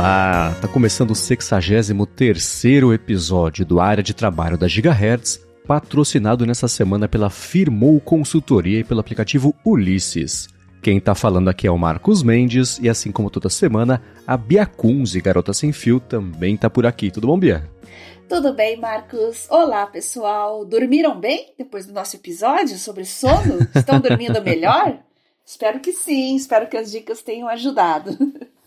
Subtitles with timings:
[0.00, 7.06] Olá, tá começando o 63º episódio do Área de Trabalho da Gigahertz, patrocinado nessa semana
[7.06, 10.48] pela Firmou Consultoria e pelo aplicativo Ulisses.
[10.80, 14.64] Quem tá falando aqui é o Marcos Mendes e assim como toda semana, a Bia
[14.64, 17.10] Kunze, Garota Sem Fio, também tá por aqui.
[17.10, 17.68] Tudo bom, Bia?
[18.26, 19.46] Tudo bem, Marcos?
[19.50, 20.64] Olá, pessoal.
[20.64, 23.68] Dormiram bem depois do nosso episódio sobre sono?
[23.74, 24.96] Estão dormindo melhor?
[25.44, 28.16] espero que sim, espero que as dicas tenham ajudado.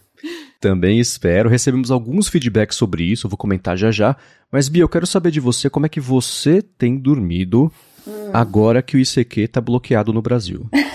[0.59, 1.49] Também espero.
[1.49, 4.15] Recebemos alguns feedbacks sobre isso, vou comentar já já.
[4.51, 7.71] Mas, Bia, eu quero saber de você como é que você tem dormido
[8.07, 8.29] hum.
[8.33, 10.69] agora que o ICQ está bloqueado no Brasil.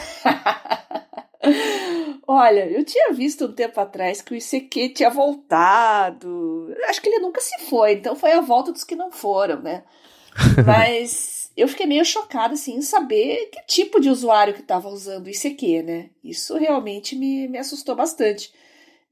[2.31, 6.73] Olha, eu tinha visto um tempo atrás que o ICQ tinha voltado.
[6.87, 9.83] Acho que ele nunca se foi, então foi a volta dos que não foram, né?
[10.65, 15.27] Mas eu fiquei meio chocada, assim, em saber que tipo de usuário que estava usando
[15.27, 16.11] o ICQ, né?
[16.23, 18.53] Isso realmente me, me assustou bastante.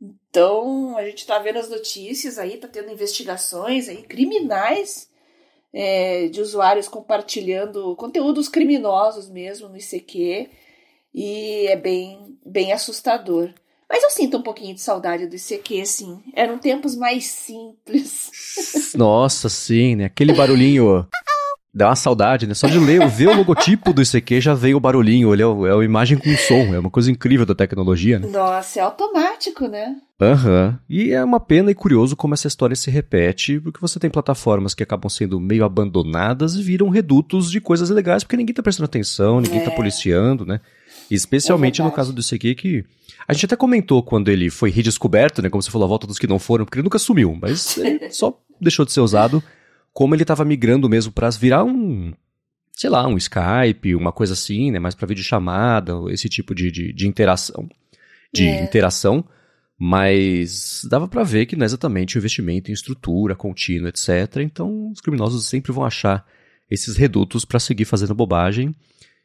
[0.01, 5.09] Então, a gente está vendo as notícias aí, está tendo investigações aí, criminais
[5.73, 10.51] é, de usuários compartilhando conteúdos criminosos mesmo no ICQ,
[11.15, 13.53] e é bem, bem assustador.
[13.89, 16.21] Mas eu sinto um pouquinho de saudade do ICQ, assim.
[16.35, 18.93] Eram tempos mais simples.
[18.95, 20.07] Nossa, sim, né?
[20.07, 21.07] Aquele barulhinho
[21.77, 22.55] dá uma saudade, né?
[22.55, 25.75] Só de ler, ver o logotipo do ICQ já veio o barulhinho, ele é, é
[25.75, 28.27] uma imagem com som, é uma coisa incrível da tecnologia, né?
[28.29, 29.95] Nossa, é automático, né?
[30.19, 30.69] Aham.
[30.69, 30.79] Uhum.
[30.89, 34.73] E é uma pena e curioso como essa história se repete, porque você tem plataformas
[34.73, 38.87] que acabam sendo meio abandonadas e viram redutos de coisas legais, porque ninguém tá prestando
[38.87, 39.69] atenção, ninguém tá é.
[39.69, 40.63] tá policiando, né?
[41.11, 42.85] Especialmente é no caso do ICQ, que
[43.29, 45.51] a gente até comentou quando ele foi redescoberto, né?
[45.51, 48.09] Como você falou, a volta dos que não foram, porque ele nunca sumiu, mas ele
[48.11, 49.43] só deixou de ser usado
[49.97, 52.13] como ele estava migrando mesmo para virar um,
[52.71, 54.79] sei lá, um Skype, uma coisa assim, né?
[54.79, 57.67] Mais para videochamada, esse tipo de, de, de interação.
[58.31, 58.63] De é.
[58.63, 59.25] interação.
[59.79, 64.37] Mas dava para ver que não é exatamente o investimento em estrutura contínua, etc.
[64.43, 66.27] Então os criminosos sempre vão achar
[66.71, 68.75] esses redutos para seguir fazendo bobagem.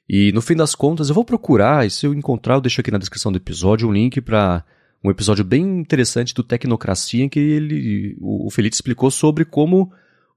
[0.08, 2.92] E no fim das contas, eu vou procurar, e se eu encontrar, eu deixo aqui
[2.92, 4.64] na descrição do episódio um link para
[5.04, 9.92] um episódio bem interessante do Tecnocracia, em que ele, o Felipe explicou sobre como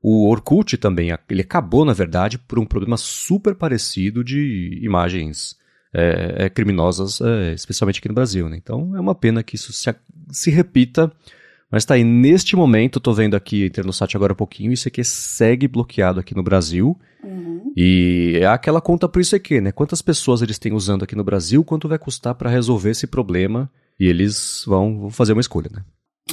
[0.06, 5.56] o Orkut também, ele acabou, na verdade, por um problema super parecido de imagens
[5.94, 8.47] é, é, criminosas, é, especialmente aqui no Brasil.
[8.47, 8.59] Né?
[8.59, 9.94] Então é uma pena que isso se,
[10.31, 11.10] se repita.
[11.70, 14.88] Mas tá aí, neste momento, estou vendo aqui, entrando no site agora um pouquinho, isso
[14.88, 17.00] aqui segue bloqueado aqui no Brasil.
[17.22, 17.72] Uhum.
[17.75, 19.72] E é aquela conta por isso aqui, né?
[19.72, 23.71] Quantas pessoas eles têm usando aqui no Brasil, quanto vai custar para resolver esse problema?
[23.98, 25.82] E eles vão, vão fazer uma escolha, né?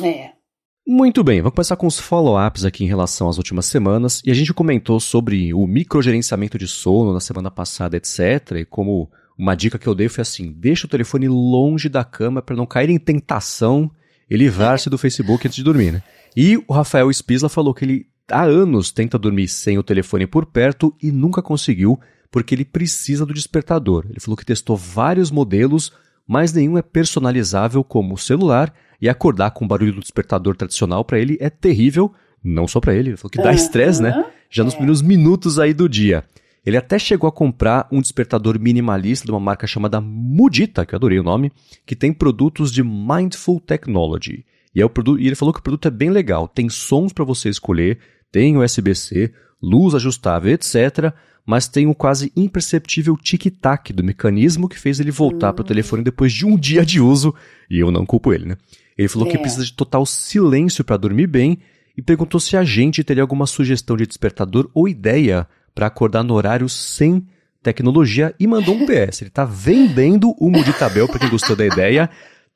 [0.06, 0.41] É.
[0.86, 4.22] Muito bem, vamos começar com os follow-ups aqui em relação às últimas semanas.
[4.26, 8.58] E a gente comentou sobre o microgerenciamento de sono na semana passada, etc.
[8.58, 12.42] E como uma dica que eu dei foi assim: deixa o telefone longe da cama
[12.42, 13.92] para não cair em tentação
[14.30, 16.04] e livrar-se do Facebook antes de dormir, né?
[16.36, 20.46] E o Rafael Spisla falou que ele há anos tenta dormir sem o telefone por
[20.48, 22.00] perto e nunca conseguiu
[22.32, 24.06] porque ele precisa do despertador.
[24.10, 25.92] Ele falou que testou vários modelos,
[26.26, 31.04] mas nenhum é personalizável como o celular e acordar com o barulho do despertador tradicional
[31.04, 32.14] para ele é terrível,
[32.44, 34.26] não só para ele, ele falou que dá estresse, né?
[34.50, 34.78] Já nos é.
[34.78, 36.24] primeiros minutos aí do dia.
[36.64, 40.98] Ele até chegou a comprar um despertador minimalista de uma marca chamada Mudita, que eu
[40.98, 41.52] adorei o nome,
[41.86, 44.46] que tem produtos de Mindful Technology.
[44.76, 47.12] E, é o produto, e ele falou que o produto é bem legal, tem sons
[47.12, 47.98] para você escolher,
[48.32, 51.14] tem USB-C, luz ajustável, etc
[51.46, 55.56] mas tem um quase imperceptível tic-tac do mecanismo que fez ele voltar uhum.
[55.56, 57.34] para o telefone depois de um dia de uso,
[57.70, 58.58] e eu não culpo ele, né?
[58.98, 59.32] Ele falou é.
[59.32, 61.60] que precisa de total silêncio para dormir bem
[61.98, 66.34] e perguntou se a gente teria alguma sugestão de despertador ou ideia para acordar no
[66.34, 67.26] horário sem
[67.62, 69.22] tecnologia e mandou um PS.
[69.22, 72.10] Ele está vendendo o Muditabel para quem gostou da ideia.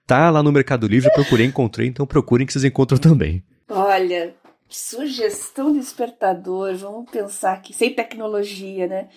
[0.06, 3.44] Tá lá no Mercado Livre, procurei, encontrei, então procurem que vocês encontram também.
[3.70, 4.34] Olha,
[4.68, 9.10] Sugestão de despertador, vamos pensar aqui, sem tecnologia, né?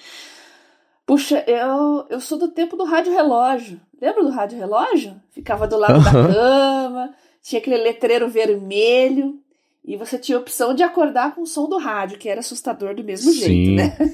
[1.08, 3.80] Puxa, eu, eu sou do tempo do rádio relógio.
[3.98, 5.18] Lembra do rádio relógio?
[5.30, 9.40] Ficava do lado da cama, tinha aquele letreiro vermelho
[9.82, 12.94] e você tinha a opção de acordar com o som do rádio, que era assustador
[12.94, 13.38] do mesmo Sim.
[13.38, 13.96] jeito, né?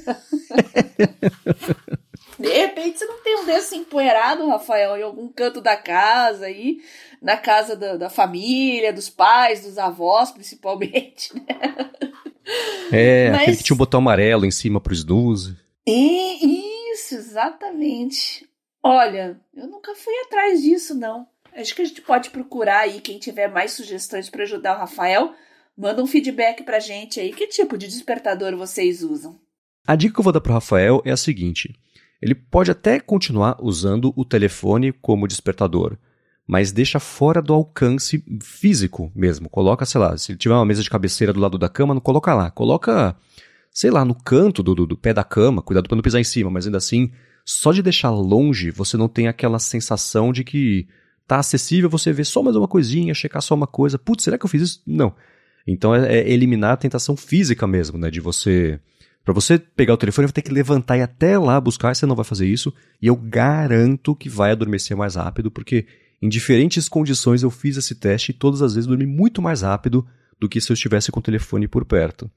[2.38, 6.78] De repente você não tem um desse empoeirado, Rafael, em algum canto da casa aí,
[7.20, 11.90] na casa da, da família, dos pais, dos avós, principalmente, né?
[12.92, 13.40] É, Mas...
[13.40, 15.56] aquele que tinha um botão amarelo em cima pro snooze.
[15.86, 18.48] E, isso, exatamente.
[18.82, 21.26] Olha, eu nunca fui atrás disso, não.
[21.56, 25.34] Acho que a gente pode procurar aí, quem tiver mais sugestões para ajudar o Rafael,
[25.76, 27.32] manda um feedback pra gente aí.
[27.32, 29.38] Que tipo de despertador vocês usam?
[29.86, 31.74] A dica que eu vou dar pro Rafael é a seguinte:
[32.20, 35.96] ele pode até continuar usando o telefone como despertador,
[36.46, 39.48] mas deixa fora do alcance físico mesmo.
[39.48, 42.34] Coloca, sei lá, se tiver uma mesa de cabeceira do lado da cama, não coloca
[42.34, 42.50] lá.
[42.50, 43.16] Coloca,
[43.74, 46.24] sei lá, no canto do, do, do pé da cama, cuidado para não pisar em
[46.24, 47.10] cima, mas ainda assim,
[47.44, 50.86] só de deixar longe, você não tem aquela sensação de que
[51.26, 53.98] tá acessível, você vê só mais uma coisinha, checar só uma coisa.
[53.98, 54.82] Putz, será que eu fiz isso?
[54.86, 55.12] Não.
[55.66, 58.10] Então é, é eliminar a tentação física mesmo, né?
[58.10, 58.78] De você.
[59.24, 62.14] Para você pegar o telefone, vai ter que levantar e até lá buscar, você não
[62.14, 62.72] vai fazer isso.
[63.02, 65.86] E eu garanto que vai adormecer mais rápido, porque
[66.22, 70.06] em diferentes condições eu fiz esse teste e todas as vezes dormi muito mais rápido
[70.38, 72.30] do que se eu estivesse com o telefone por perto.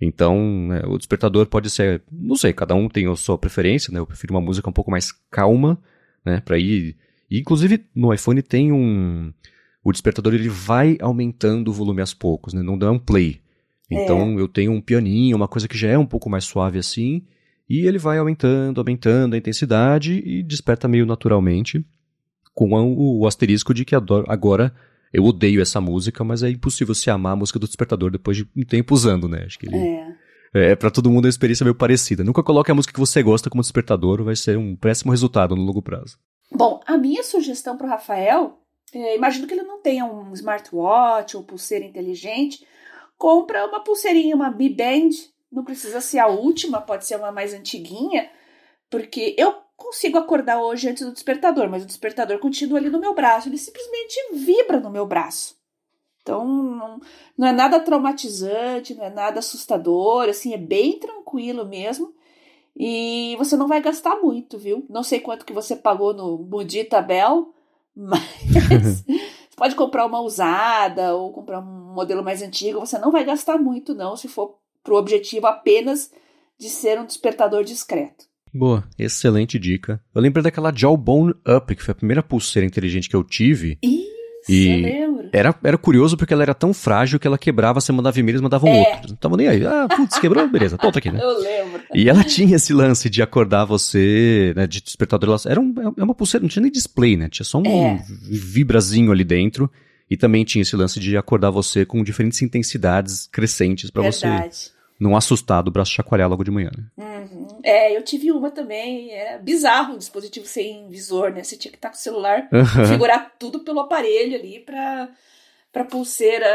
[0.00, 3.98] Então, né, o despertador pode ser, não sei, cada um tem a sua preferência, né?
[3.98, 5.78] Eu prefiro uma música um pouco mais calma,
[6.24, 6.96] né, para ir.
[7.30, 9.32] E, inclusive no iPhone tem um
[9.82, 12.62] o despertador ele vai aumentando o volume aos poucos, né?
[12.62, 13.40] Não dá um play.
[13.90, 14.40] Então é.
[14.40, 17.22] eu tenho um pianinho, uma coisa que já é um pouco mais suave assim,
[17.68, 21.84] e ele vai aumentando, aumentando a intensidade e desperta meio naturalmente
[22.54, 24.74] com o, o asterisco de que agora
[25.12, 28.48] eu odeio essa música, mas é impossível se amar a música do Despertador depois de
[28.56, 29.44] um tempo usando, né?
[29.46, 29.76] Acho que ele.
[29.76, 30.18] É.
[30.54, 32.24] É, pra todo mundo é uma experiência meio parecida.
[32.24, 35.62] Nunca coloque a música que você gosta como despertador, vai ser um péssimo resultado no
[35.62, 36.18] longo prazo.
[36.50, 38.58] Bom, a minha sugestão pro Rafael,
[38.94, 42.66] é, imagino que ele não tenha um smartwatch ou pulseira inteligente,
[43.16, 45.10] compra uma pulseirinha, uma B-Band,
[45.52, 48.30] não precisa ser a última, pode ser uma mais antiguinha,
[48.90, 53.14] porque eu consigo acordar hoje antes do despertador, mas o despertador continua ali no meu
[53.14, 55.56] braço, ele simplesmente vibra no meu braço.
[56.20, 57.00] Então, não,
[57.38, 62.12] não é nada traumatizante, não é nada assustador, assim, é bem tranquilo mesmo.
[62.76, 64.84] E você não vai gastar muito, viu?
[64.90, 67.54] Não sei quanto que você pagou no Mudita Bell,
[67.96, 68.20] mas
[68.82, 69.04] você
[69.56, 73.94] pode comprar uma usada ou comprar um modelo mais antigo, você não vai gastar muito
[73.94, 76.12] não, se for pro objetivo apenas
[76.58, 78.27] de ser um despertador discreto.
[78.52, 80.00] Boa, excelente dica.
[80.14, 83.78] Eu lembrei daquela Jawbone Up, que foi a primeira pulseira inteligente que eu tive.
[83.82, 85.28] Isso, e eu lembro.
[85.32, 88.40] Era, era curioso porque ela era tão frágil que ela quebrava, você mandava e-mail, eles
[88.40, 88.78] mandavam é.
[88.78, 89.10] outro.
[89.10, 89.66] Não tava nem aí.
[89.66, 91.20] Ah, putz, quebrou, beleza, volta aqui, né?
[91.22, 91.82] Eu lembro.
[91.94, 95.38] E ela tinha esse lance de acordar você, né, de despertador.
[95.46, 97.28] Era um, é uma pulseira, não tinha nem display, né?
[97.28, 98.02] Tinha só um é.
[98.22, 99.70] vibrazinho ali dentro.
[100.10, 104.26] E também tinha esse lance de acordar você com diferentes intensidades crescentes para você
[104.98, 106.70] não assustar do braço chacoalhar logo de manhã.
[106.76, 106.84] Né?
[107.04, 107.46] Uhum.
[107.62, 109.12] É, eu tive uma também.
[109.12, 111.42] É bizarro o dispositivo sem visor, né?
[111.42, 112.64] Você tinha que estar com o celular, uhum.
[112.82, 115.08] configurar tudo pelo aparelho ali para
[115.70, 116.46] para pulseira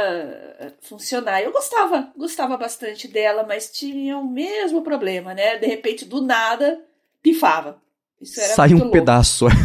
[0.59, 1.41] eh, funcionar.
[1.41, 5.55] Eu gostava, gostava bastante dela, mas tinha o mesmo problema, né?
[5.57, 6.81] De repente, do nada,
[7.21, 7.77] pifava.
[8.19, 8.91] Isso era Sai um louco.
[8.91, 9.45] pedaço.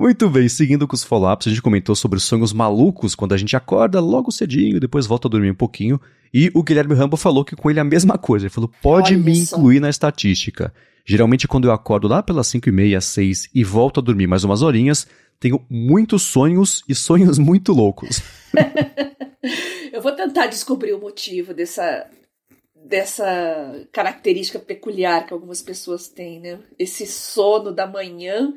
[0.00, 3.36] Muito bem, seguindo com os follow-ups, a gente comentou sobre os sonhos malucos quando a
[3.36, 6.00] gente acorda logo cedinho, depois volta a dormir um pouquinho.
[6.32, 8.46] E o Guilherme Rambo falou que com ele é a mesma coisa.
[8.46, 9.56] Ele falou: pode Olha me isso.
[9.56, 10.72] incluir na estatística.
[11.04, 14.44] Geralmente, quando eu acordo lá pelas 5 e meia, 6 e volto a dormir mais
[14.44, 15.04] umas horinhas,
[15.40, 18.22] tenho muitos sonhos e sonhos muito loucos.
[19.92, 22.06] eu vou tentar descobrir o motivo dessa,
[22.86, 26.60] dessa característica peculiar que algumas pessoas têm, né?
[26.78, 28.54] Esse sono da manhã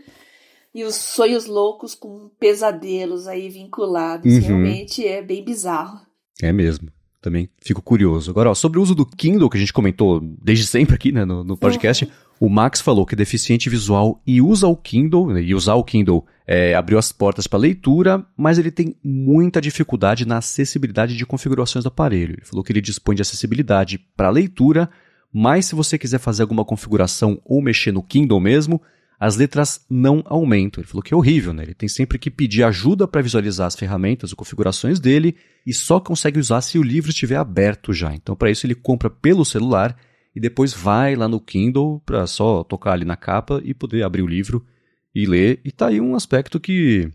[0.74, 4.34] e os sonhos loucos com pesadelos aí vinculados.
[4.34, 4.40] Uhum.
[4.40, 6.00] Realmente é bem bizarro.
[6.42, 6.90] É mesmo.
[7.22, 8.32] Também fico curioso.
[8.32, 11.24] Agora, ó, sobre o uso do Kindle, que a gente comentou desde sempre aqui né,
[11.24, 12.12] no, no podcast, uhum.
[12.48, 15.84] o Max falou que é deficiente visual e usa o Kindle, né, e usar o
[15.84, 21.26] Kindle é, abriu as portas para leitura, mas ele tem muita dificuldade na acessibilidade de
[21.26, 22.34] configurações do aparelho.
[22.34, 24.90] Ele falou que ele dispõe de acessibilidade para leitura,
[25.32, 28.82] mas se você quiser fazer alguma configuração ou mexer no Kindle mesmo,
[29.22, 30.82] as letras não aumentam.
[30.82, 31.62] Ele falou que é horrível, né?
[31.62, 36.00] Ele tem sempre que pedir ajuda para visualizar as ferramentas ou configurações dele e só
[36.00, 38.16] consegue usar se o livro estiver aberto já.
[38.16, 39.96] Então, para isso, ele compra pelo celular
[40.36, 44.24] e depois vai lá no Kindle para só tocar ali na capa e poder abrir
[44.24, 44.66] o livro
[45.14, 45.62] e ler.
[45.64, 47.08] E tá aí um aspecto que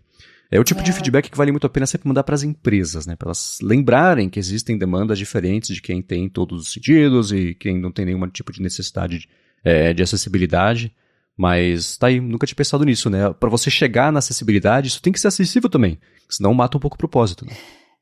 [0.49, 0.85] é o tipo é.
[0.85, 3.17] de feedback que vale muito a pena sempre mandar para as empresas, né?
[3.17, 7.81] Para elas lembrarem que existem demandas diferentes de quem tem todos os sentidos e quem
[7.81, 9.29] não tem nenhum tipo de necessidade de,
[9.65, 10.95] é, de acessibilidade.
[11.37, 13.33] Mas tá aí, nunca tinha pensado nisso, né?
[13.35, 16.95] Para você chegar na acessibilidade, isso tem que ser acessível também, senão mata um pouco
[16.95, 17.45] o propósito.
[17.45, 17.53] Né?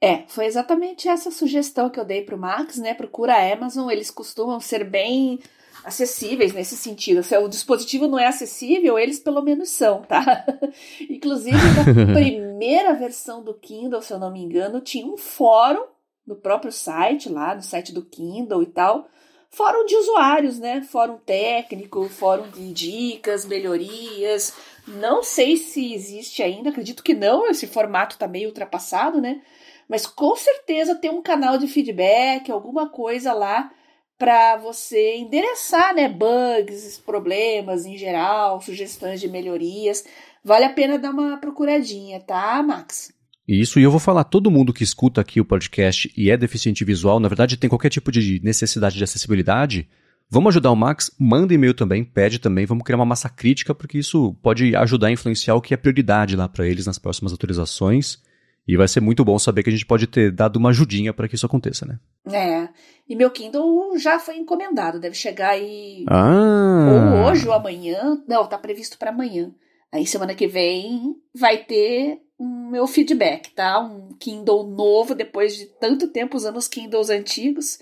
[0.01, 2.95] É, foi exatamente essa sugestão que eu dei pro Max, né?
[2.95, 5.41] Procura a Amazon, eles costumam ser bem
[5.85, 7.23] acessíveis nesse sentido.
[7.23, 10.45] Se o dispositivo não é acessível, eles pelo menos são, tá?
[11.11, 15.85] Inclusive, na primeira versão do Kindle, se eu não me engano, tinha um fórum
[16.27, 19.09] no próprio site, lá no site do Kindle e tal,
[19.55, 20.83] fórum de usuários, né?
[20.83, 24.53] Fórum técnico, fórum de dicas, melhorias.
[24.87, 29.41] Não sei se existe ainda, acredito que não, esse formato tá meio ultrapassado, né?
[29.89, 33.71] Mas com certeza tem um canal de feedback, alguma coisa lá
[34.19, 40.05] para você endereçar, né, bugs, problemas em geral, sugestões de melhorias.
[40.43, 43.13] Vale a pena dar uma procuradinha, tá, Max?
[43.47, 46.85] Isso, e eu vou falar, todo mundo que escuta aqui o podcast e é deficiente
[46.85, 49.87] visual, na verdade tem qualquer tipo de necessidade de acessibilidade,
[50.31, 53.99] vamos ajudar o Max, manda e-mail também, pede também, vamos criar uma massa crítica, porque
[53.99, 58.19] isso pode ajudar a influenciar o que é prioridade lá para eles nas próximas atualizações.
[58.67, 61.29] E vai ser muito bom saber que a gente pode ter dado uma ajudinha para
[61.29, 62.01] que isso aconteça, né?
[62.33, 62.67] É.
[63.07, 67.21] E meu Kindle já foi encomendado, deve chegar aí ah.
[67.21, 68.23] ou hoje ou amanhã.
[68.27, 69.53] Não, tá previsto para amanhã.
[69.93, 73.81] Aí semana que vem vai ter um meu feedback, tá?
[73.81, 77.79] Um Kindle novo depois de tanto tempo usando os Kindles antigos.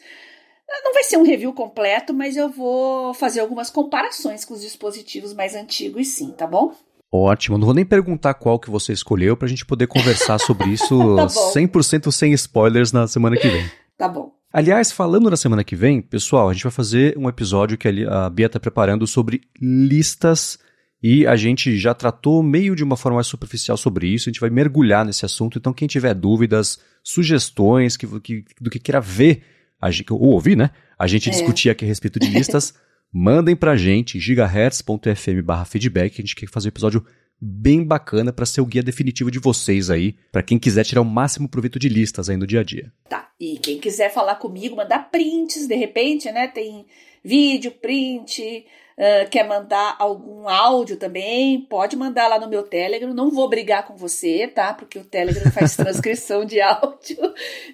[0.84, 5.34] Não vai ser um review completo, mas eu vou fazer algumas comparações com os dispositivos
[5.34, 6.74] mais antigos, sim, tá bom?
[7.10, 10.98] Ótimo, não vou nem perguntar qual que você escolheu pra gente poder conversar sobre isso
[11.14, 13.70] tá 100% sem spoilers na semana que vem.
[13.98, 14.32] Tá bom.
[14.50, 18.30] Aliás, falando na semana que vem, pessoal, a gente vai fazer um episódio que a
[18.30, 20.58] Bia está preparando sobre listas
[21.02, 24.40] e a gente já tratou meio de uma forma mais superficial sobre isso, a gente
[24.40, 29.42] vai mergulhar nesse assunto, então quem tiver dúvidas, sugestões que, que, do que queira ver,
[29.80, 30.70] a, ou ouvir, né?
[30.96, 31.32] A gente é.
[31.32, 32.74] discutir aqui a respeito de listas,
[33.12, 37.04] mandem pra gente, gigahertz.fm feedback, a gente quer fazer um episódio
[37.44, 41.04] bem bacana para ser o guia definitivo de vocês aí, para quem quiser tirar o
[41.04, 42.92] máximo proveito de listas aí no dia a dia.
[43.08, 46.86] Tá, e quem quiser falar comigo, mandar prints, de repente, né, tem
[47.24, 48.64] vídeo, print,
[48.98, 53.12] uh, quer mandar algum áudio também, pode mandar lá no meu Telegram.
[53.12, 54.74] Não vou brigar com você, tá?
[54.74, 57.18] Porque o Telegram faz transcrição de áudio.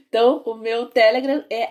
[0.09, 1.69] Então, o meu Telegram é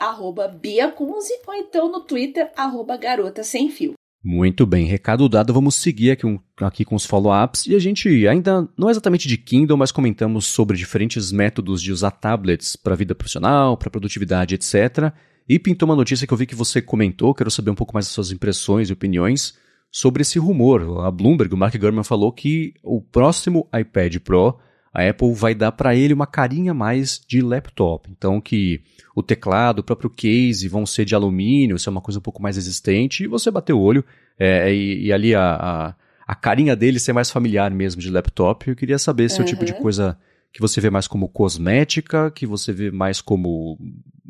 [0.48, 2.52] biacunze ou então no Twitter,
[2.98, 3.94] garota sem fio.
[4.24, 8.28] Muito bem, recado dado, vamos seguir aqui, um, aqui com os follow-ups e a gente
[8.28, 12.98] ainda, não exatamente de Kindle, mas comentamos sobre diferentes métodos de usar tablets para a
[12.98, 15.14] vida profissional, para produtividade, etc.
[15.48, 18.06] E pintou uma notícia que eu vi que você comentou, quero saber um pouco mais
[18.06, 19.56] das suas impressões e opiniões
[19.90, 21.06] sobre esse rumor.
[21.06, 24.60] A Bloomberg, o Mark Gurman falou que o próximo iPad Pro,
[24.94, 28.10] a Apple vai dar para ele uma carinha mais de laptop.
[28.12, 28.82] Então que
[29.16, 32.42] o teclado, o próprio case vão ser de alumínio, ser é uma coisa um pouco
[32.42, 34.04] mais resistente, e você bater o olho,
[34.38, 35.96] é, e, e, ali a, a,
[36.28, 38.70] a, carinha dele ser mais familiar mesmo de laptop.
[38.70, 39.44] Eu queria saber se uhum.
[39.44, 39.82] é o tipo de uhum.
[39.82, 40.18] coisa
[40.52, 43.80] que você vê mais como cosmética, que você vê mais como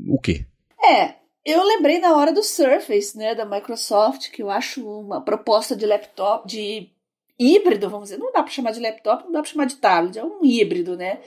[0.08, 0.46] o quê?
[0.90, 5.76] É, eu lembrei na hora do Surface, né, da Microsoft, que eu acho uma proposta
[5.76, 6.90] de laptop, de
[7.38, 8.18] híbrido, vamos dizer.
[8.18, 10.96] Não dá para chamar de laptop, não dá para chamar de tablet, é um híbrido,
[10.96, 11.20] né?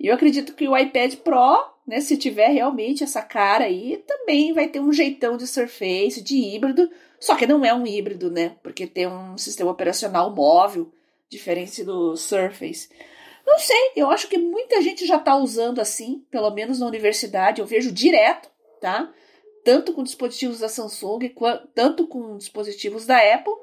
[0.00, 4.52] E eu acredito que o iPad Pro, né, se tiver realmente essa cara aí, também
[4.52, 6.90] vai ter um jeitão de Surface, de híbrido,
[7.20, 8.56] só que não é um híbrido, né?
[8.62, 10.90] Porque tem um sistema operacional móvel,
[11.28, 12.88] diferente do Surface.
[13.46, 17.60] Não sei, eu acho que muita gente já está usando assim, pelo menos na universidade,
[17.60, 18.53] eu vejo direto
[18.84, 19.10] tá?
[19.64, 23.54] Tanto com dispositivos da Samsung, quanto, tanto com dispositivos da Apple,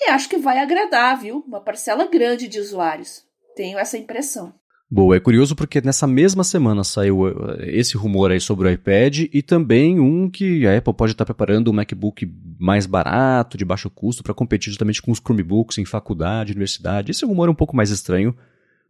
[0.00, 1.44] e acho que vai agradar, viu?
[1.48, 3.24] Uma parcela grande de usuários.
[3.56, 4.54] Tenho essa impressão.
[4.88, 9.24] Boa, é curioso porque nessa mesma semana saiu eh, esse rumor aí sobre o iPad
[9.32, 13.90] e também um que a Apple pode estar preparando um MacBook mais barato, de baixo
[13.90, 17.10] custo, para competir justamente com os Chromebooks em faculdade, universidade.
[17.10, 18.36] Esse rumor é um pouco mais estranho,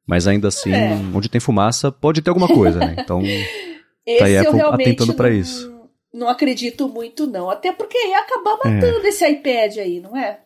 [0.07, 1.01] mas ainda assim, é.
[1.15, 2.97] onde tem fumaça, pode ter alguma coisa, né?
[2.99, 3.23] Então.
[4.07, 5.73] Esse tá aí eu realmente atentando para isso.
[6.13, 7.49] Não acredito muito, não.
[7.49, 8.69] Até porque ia acabar é.
[8.69, 9.09] matando é.
[9.09, 10.41] esse iPad aí, não é?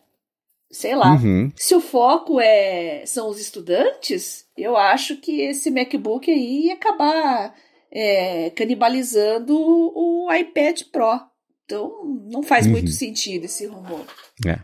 [0.69, 1.13] Sei lá.
[1.13, 1.51] Uhum.
[1.55, 7.53] Se o foco é são os estudantes, eu acho que esse MacBook aí ia acabar
[7.91, 11.19] é, canibalizando o iPad Pro.
[11.65, 11.91] Então,
[12.31, 12.73] não faz uhum.
[12.73, 14.05] muito sentido esse rumor.
[14.45, 14.59] É.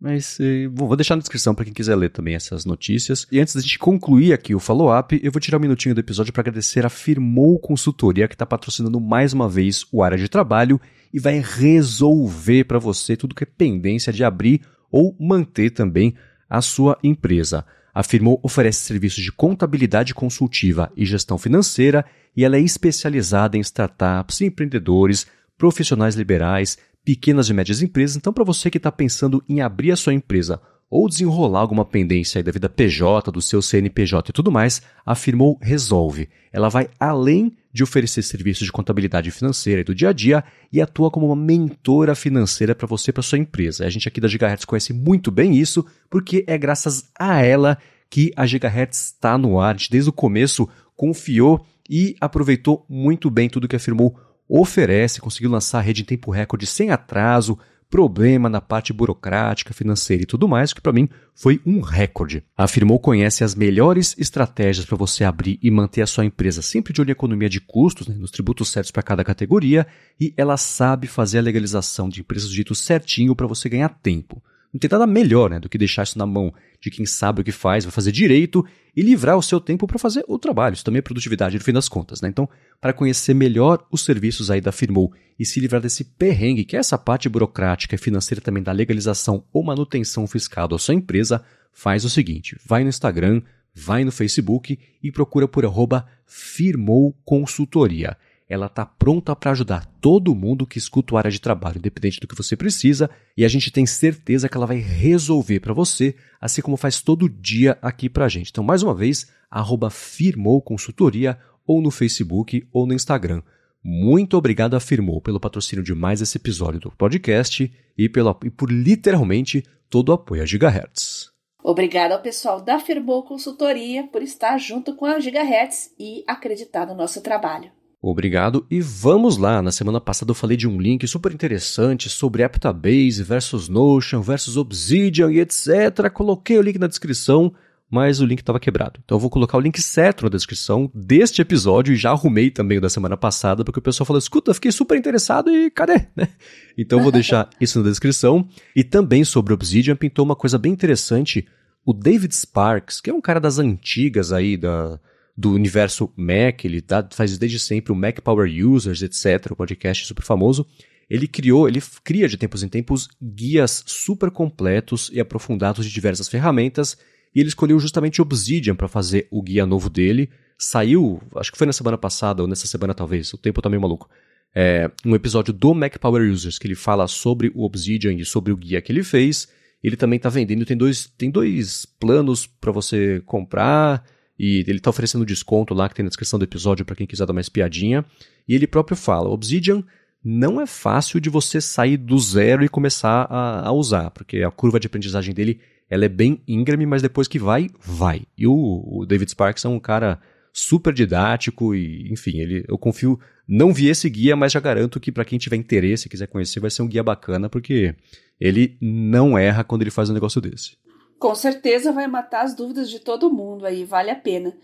[0.00, 3.26] Mas eh, vou deixar na descrição para quem quiser ler também essas notícias.
[3.32, 6.32] E antes da gente concluir aqui o follow-up, eu vou tirar um minutinho do episódio
[6.32, 10.80] para agradecer a Firmou Consultoria, que está patrocinando mais uma vez o área de trabalho
[11.12, 14.60] e vai resolver para você tudo que é pendência de abrir
[14.90, 16.14] ou manter também
[16.48, 17.64] a sua empresa.
[17.94, 22.04] A Firmou oferece serviços de contabilidade consultiva e gestão financeira
[22.36, 25.26] e ela é especializada em startups, empreendedores,
[25.56, 26.76] profissionais liberais,
[27.06, 28.16] pequenas e médias empresas.
[28.16, 30.60] Então, para você que está pensando em abrir a sua empresa
[30.90, 35.56] ou desenrolar alguma pendência da vida PJ, do seu CNPJ e tudo mais, a Firmou
[35.62, 36.28] resolve.
[36.52, 40.80] Ela vai além de oferecer serviços de contabilidade financeira e do dia a dia e
[40.80, 43.86] atua como uma mentora financeira para você e para sua empresa.
[43.86, 47.78] A gente aqui da Gigahertz conhece muito bem isso, porque é graças a ela
[48.10, 49.76] que a Gigahertz está no ar.
[49.88, 55.78] Desde o começo confiou e aproveitou muito bem tudo que a Firmou oferece, conseguiu lançar
[55.78, 60.72] a rede em tempo recorde sem atraso, problema na parte burocrática, financeira e tudo mais,
[60.72, 62.42] que para mim foi um recorde.
[62.56, 66.92] A Firmou conhece as melhores estratégias para você abrir e manter a sua empresa sempre
[66.92, 69.86] de olho em economia de custos, né, nos tributos certos para cada categoria,
[70.20, 74.42] e ela sabe fazer a legalização de empresas do jeito certinho para você ganhar tempo.
[74.76, 77.44] Não tem nada melhor né, do que deixar isso na mão de quem sabe o
[77.44, 78.62] que faz, vai fazer direito
[78.94, 80.74] e livrar o seu tempo para fazer o trabalho.
[80.74, 82.20] Isso também é produtividade no fim das contas.
[82.20, 82.28] Né?
[82.28, 82.46] Então,
[82.78, 86.78] para conhecer melhor os serviços aí da Firmou e se livrar desse perrengue, que é
[86.78, 91.42] essa parte burocrática e financeira também da legalização ou manutenção fiscal da sua empresa,
[91.72, 93.40] faz o seguinte: vai no Instagram,
[93.74, 98.14] vai no Facebook e procura por arroba Firmou Consultoria
[98.48, 102.28] ela está pronta para ajudar todo mundo que escuta o área de trabalho, independente do
[102.28, 106.62] que você precisa, e a gente tem certeza que ela vai resolver para você, assim
[106.62, 108.50] como faz todo dia aqui para a gente.
[108.50, 113.42] Então, mais uma vez, arroba Firmou Consultoria, ou no Facebook ou no Instagram.
[113.82, 118.50] Muito obrigado a Firmou pelo patrocínio de mais esse episódio do podcast e, pelo, e
[118.50, 121.30] por literalmente todo o apoio a Gigahertz.
[121.62, 126.94] Obrigado ao pessoal da Firmou Consultoria por estar junto com a Gigahertz e acreditar no
[126.94, 127.70] nosso trabalho.
[128.00, 129.62] Obrigado e vamos lá.
[129.62, 134.56] Na semana passada eu falei de um link super interessante sobre Aptabase versus Notion versus
[134.56, 136.10] Obsidian e etc.
[136.12, 137.52] Coloquei o link na descrição,
[137.90, 139.00] mas o link estava quebrado.
[139.02, 142.78] Então eu vou colocar o link certo na descrição deste episódio e já arrumei também
[142.78, 146.06] o da semana passada, porque o pessoal falou: escuta, fiquei super interessado e cadê?
[146.14, 146.28] Né?
[146.78, 148.46] Então eu vou deixar isso na descrição.
[148.74, 151.48] E também sobre Obsidian pintou uma coisa bem interessante.
[151.84, 155.00] O David Sparks, que é um cara das antigas aí da
[155.36, 160.06] do universo Mac, ele tá, faz desde sempre o Mac Power Users, etc., o podcast
[160.06, 160.66] super famoso.
[161.08, 166.28] Ele criou, ele cria de tempos em tempos guias super completos e aprofundados de diversas
[166.28, 166.96] ferramentas,
[167.34, 170.30] e ele escolheu justamente Obsidian para fazer o guia novo dele.
[170.58, 173.82] Saiu, acho que foi na semana passada, ou nessa semana talvez, o tempo tá meio
[173.82, 174.08] maluco.
[174.54, 178.52] É, um episódio do Mac Power Users que ele fala sobre o Obsidian e sobre
[178.52, 179.48] o guia que ele fez.
[179.84, 184.02] Ele também está vendendo, tem dois, tem dois planos para você comprar.
[184.38, 187.26] E ele está oferecendo desconto lá que tem na descrição do episódio para quem quiser
[187.26, 188.04] dar uma espiadinha.
[188.46, 189.82] E ele próprio fala: Obsidian
[190.22, 194.50] não é fácil de você sair do zero e começar a, a usar, porque a
[194.50, 198.22] curva de aprendizagem dele ela é bem íngreme, mas depois que vai, vai.
[198.36, 200.20] E o, o David Sparks é um cara
[200.52, 203.20] super didático e, enfim, ele, eu confio.
[203.46, 206.58] Não vi esse guia, mas já garanto que para quem tiver interesse e quiser conhecer,
[206.58, 207.94] vai ser um guia bacana, porque
[208.40, 210.76] ele não erra quando ele faz um negócio desse
[211.18, 214.54] com certeza vai matar as dúvidas de todo mundo aí, vale a pena.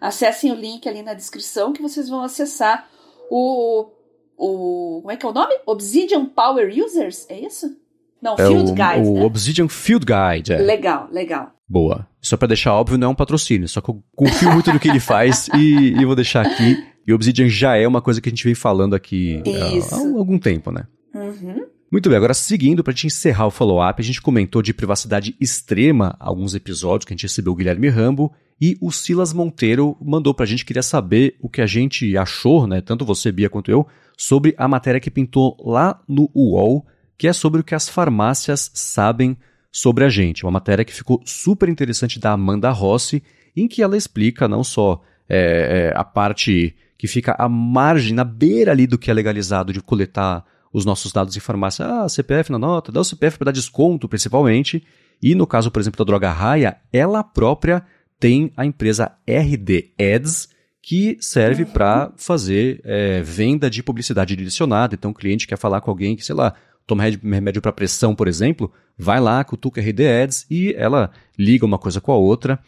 [0.00, 2.88] Acessem o link ali na descrição que vocês vão acessar
[3.30, 3.88] o.
[4.36, 5.54] o como é que é o nome?
[5.66, 7.26] Obsidian Power Users?
[7.28, 7.76] É isso?
[8.22, 9.08] Não, é Field o, Guide.
[9.08, 9.24] O né?
[9.24, 10.52] Obsidian Field Guide.
[10.52, 10.58] É.
[10.58, 11.52] Legal, legal.
[11.68, 12.08] Boa.
[12.20, 14.88] Só para deixar óbvio, não é um patrocínio, só que eu confio muito no que
[14.88, 16.76] ele faz e, e vou deixar aqui.
[17.06, 20.38] E Obsidian já é uma coisa que a gente vem falando aqui há, há algum
[20.38, 20.86] tempo, né?
[21.14, 21.66] Uhum.
[21.90, 25.34] Muito bem, agora seguindo, para a gente encerrar o follow-up, a gente comentou de privacidade
[25.40, 30.34] extrema alguns episódios que a gente recebeu o Guilherme Rambo e o Silas Monteiro mandou
[30.34, 33.70] para a gente, queria saber o que a gente achou, né, tanto você, Bia, quanto
[33.70, 33.86] eu,
[34.18, 38.70] sobre a matéria que pintou lá no UOL, que é sobre o que as farmácias
[38.74, 39.34] sabem
[39.72, 40.44] sobre a gente.
[40.44, 43.22] Uma matéria que ficou super interessante da Amanda Rossi,
[43.56, 48.72] em que ela explica não só é, a parte que fica à margem, na beira
[48.72, 52.58] ali do que é legalizado de coletar os nossos dados de farmácia, ah, CPF na
[52.58, 54.84] nota, dá o CPF para dar desconto, principalmente.
[55.22, 57.84] E no caso, por exemplo, da droga Raia, ela própria
[58.20, 60.48] tem a empresa RD Ads,
[60.82, 64.94] que serve para fazer é, venda de publicidade direcionada.
[64.94, 66.54] Então, o cliente quer falar com alguém que, sei lá,
[66.86, 71.78] toma remédio para pressão, por exemplo, vai lá, cutuca RD Ads e ela liga uma
[71.78, 72.58] coisa com a outra.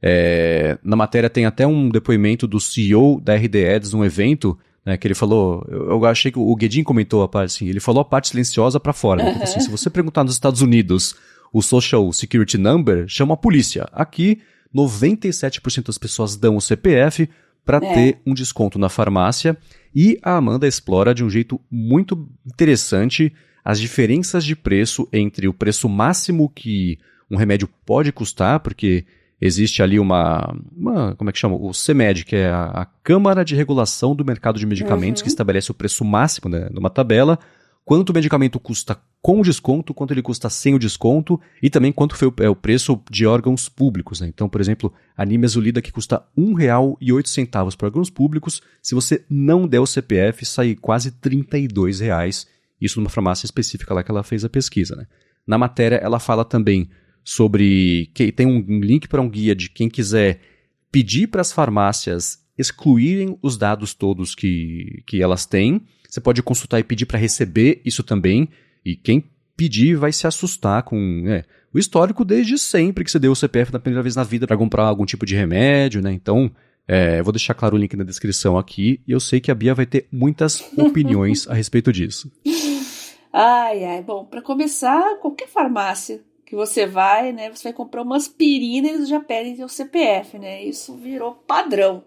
[0.00, 4.96] É, na matéria tem até um depoimento do CEO da RD Ads num evento né,
[4.96, 8.02] que ele falou, eu, eu, achei que o Guedin comentou a parte assim, ele falou
[8.02, 9.22] a parte silenciosa para fora.
[9.22, 11.14] Né, assim, se você perguntar nos Estados Unidos
[11.52, 13.88] o Social Security Number, chama a polícia.
[13.92, 14.40] Aqui,
[14.74, 17.28] 97% das pessoas dão o CPF
[17.64, 17.94] para é.
[17.94, 19.56] ter um desconto na farmácia.
[19.94, 23.32] E a Amanda explora de um jeito muito interessante
[23.64, 26.98] as diferenças de preço entre o preço máximo que
[27.30, 29.06] um remédio pode custar, porque
[29.40, 31.56] existe ali uma, uma, como é que chama?
[31.56, 35.24] O CEMED, que é a, a Câmara de Regulação do Mercado de Medicamentos, uhum.
[35.24, 37.38] que estabelece o preço máximo né, numa tabela,
[37.84, 42.14] quanto o medicamento custa com desconto, quanto ele custa sem o desconto e também quanto
[42.14, 44.20] foi o, é, o preço de órgãos públicos.
[44.20, 44.28] Né?
[44.28, 49.66] Então, por exemplo, a Nimesulida que custa R$ 1,08 para órgãos públicos, se você não
[49.66, 51.46] der o CPF, sai quase R$
[52.00, 52.46] reais.
[52.80, 54.94] Isso numa farmácia específica lá que ela fez a pesquisa.
[54.94, 55.06] Né?
[55.46, 56.90] Na matéria, ela fala também
[57.24, 58.10] sobre.
[58.14, 60.40] que tem um link para um guia de quem quiser
[60.92, 65.80] pedir para as farmácias excluírem os dados todos que, que elas têm.
[66.08, 68.48] Você pode consultar e pedir para receber isso também.
[68.84, 69.24] E quem
[69.56, 73.72] pedir vai se assustar com é, o histórico desde sempre que você deu o CPF
[73.72, 76.12] na primeira vez na vida para comprar algum tipo de remédio, né?
[76.12, 76.50] Então,
[76.86, 79.74] é, vou deixar claro o link na descrição aqui e eu sei que a Bia
[79.74, 82.30] vai ter muitas opiniões a respeito disso.
[83.32, 86.20] Ai, ai, bom, para começar, qualquer farmácia
[86.54, 90.38] que você vai, né, você vai comprar uma aspirina e eles já pedem seu CPF,
[90.38, 90.62] né?
[90.62, 92.04] Isso virou padrão.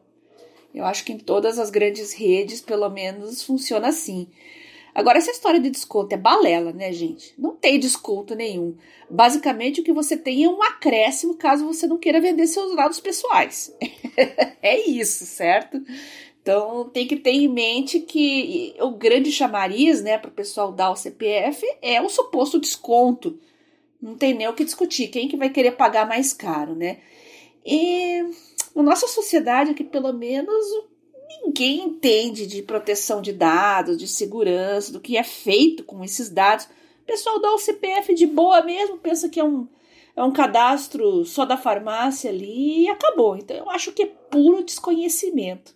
[0.74, 4.30] Eu acho que em todas as grandes redes, pelo menos, funciona assim.
[4.96, 7.34] Agora, essa história de desconto é balela, né, gente?
[7.38, 8.78] Não tem desconto nenhum.
[9.10, 13.02] Basicamente, o que você tem é um acréscimo caso você não queira vender seus dados
[13.02, 13.76] pessoais.
[14.62, 15.82] é isso, certo?
[16.42, 20.92] Então, tem que ter em mente que o grande chamariz, né, para o pessoal dar
[20.92, 23.38] o CPF é o suposto desconto.
[24.02, 25.08] Não tem nem o que discutir.
[25.08, 27.00] Quem que vai querer pagar mais caro, né?
[27.66, 28.24] E
[28.76, 30.66] na nossa sociedade aqui, pelo menos,
[31.44, 36.66] ninguém entende de proteção de dados, de segurança, do que é feito com esses dados.
[36.66, 39.68] O pessoal dá o CPF de boa mesmo, pensa que é um,
[40.16, 43.36] é um cadastro só da farmácia ali e acabou.
[43.36, 45.76] Então eu acho que é puro desconhecimento.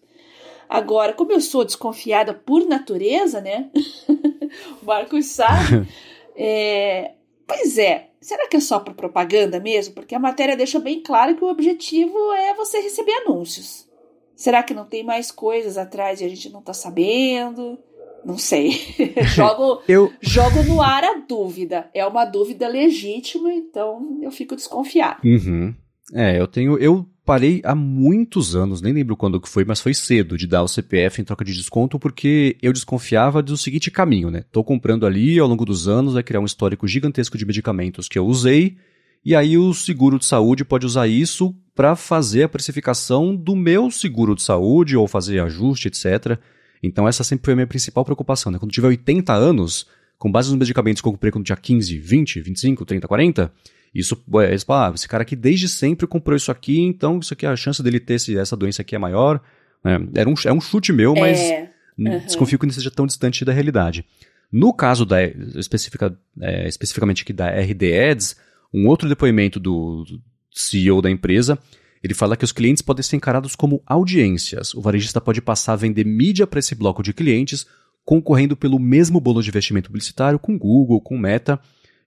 [0.70, 3.70] Agora, como eu sou desconfiada por natureza, né?
[4.82, 5.88] o Marcos sabe.
[6.34, 7.12] É,
[7.56, 9.94] pois é, será que é só para propaganda mesmo?
[9.94, 13.88] Porque a matéria deixa bem claro que o objetivo é você receber anúncios.
[14.36, 17.78] Será que não tem mais coisas atrás e a gente não tá sabendo?
[18.26, 18.72] Não sei.
[19.36, 20.12] jogo, eu...
[20.20, 21.90] jogo no ar a dúvida.
[21.94, 25.20] É uma dúvida legítima, então eu fico desconfiado.
[25.24, 25.74] Uhum.
[26.14, 26.78] É, eu tenho.
[26.78, 30.64] Eu parei há muitos anos, nem lembro quando que foi, mas foi cedo de dar
[30.64, 34.44] o CPF em troca de desconto, porque eu desconfiava do seguinte caminho, né?
[34.52, 38.20] Tô comprando ali, ao longo dos anos, vai criar um histórico gigantesco de medicamentos que
[38.20, 38.76] eu usei,
[39.24, 43.90] e aí o seguro de saúde pode usar isso para fazer a precificação do meu
[43.90, 46.38] seguro de saúde ou fazer ajuste, etc.
[46.84, 48.52] Então essa sempre foi a minha principal preocupação.
[48.52, 48.60] Né?
[48.60, 52.42] Quando tiver 80 anos, com base nos medicamentos que eu comprei quando tinha 15, 20,
[52.42, 53.54] 25, 30, 40,
[53.94, 57.34] isso, é, eles falam, ah, esse cara aqui desde sempre comprou isso aqui, então isso
[57.34, 59.42] aqui, a chance dele ter esse, essa doença aqui é maior.
[59.84, 60.00] Né?
[60.16, 61.70] Era um, é um chute meu, mas é.
[61.98, 62.20] uhum.
[62.20, 64.06] desconfio que não seja tão distante da realidade.
[64.52, 68.36] No caso da, especifica, é, especificamente aqui da RD Ads,
[68.74, 70.06] um outro depoimento do,
[70.54, 71.58] CEO da empresa,
[72.04, 74.74] ele fala que os clientes podem ser encarados como audiências.
[74.74, 77.66] O varejista pode passar a vender mídia para esse bloco de clientes,
[78.04, 81.60] concorrendo pelo mesmo bolo de investimento publicitário com Google, com Meta.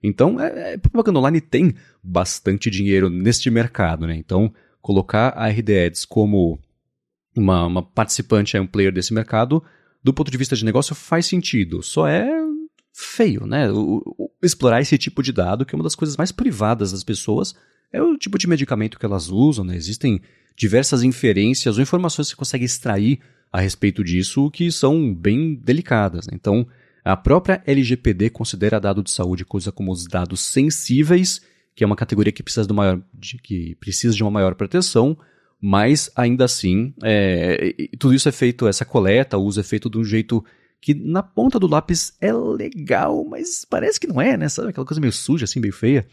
[0.06, 4.14] Então, é, é, propaganda online tem bastante dinheiro neste mercado, né?
[4.14, 6.58] Então, colocar a RD Ads como
[7.34, 9.64] uma, uma participante, um player desse mercado,
[10.02, 11.82] do ponto de vista de negócio, faz sentido.
[11.82, 12.28] Só é
[12.92, 13.70] feio, né?
[13.72, 17.02] O, o, explorar esse tipo de dado, que é uma das coisas mais privadas das
[17.02, 17.54] pessoas,
[17.90, 19.74] é o tipo de medicamento que elas usam, né?
[19.74, 20.20] Existem
[20.54, 26.26] diversas inferências ou informações que você consegue extrair a respeito disso que são bem delicadas.
[26.26, 26.34] Né?
[26.34, 26.66] Então,
[27.04, 31.42] a própria LGPD considera dado de saúde coisa como os dados sensíveis,
[31.74, 35.16] que é uma categoria que precisa de, maior, de, que precisa de uma maior proteção,
[35.60, 39.98] mas ainda assim, é, tudo isso é feito, essa coleta, o uso é feito de
[39.98, 40.44] um jeito
[40.80, 44.48] que na ponta do lápis é legal, mas parece que não é, né?
[44.48, 46.06] Sabe aquela coisa meio suja, assim, meio feia.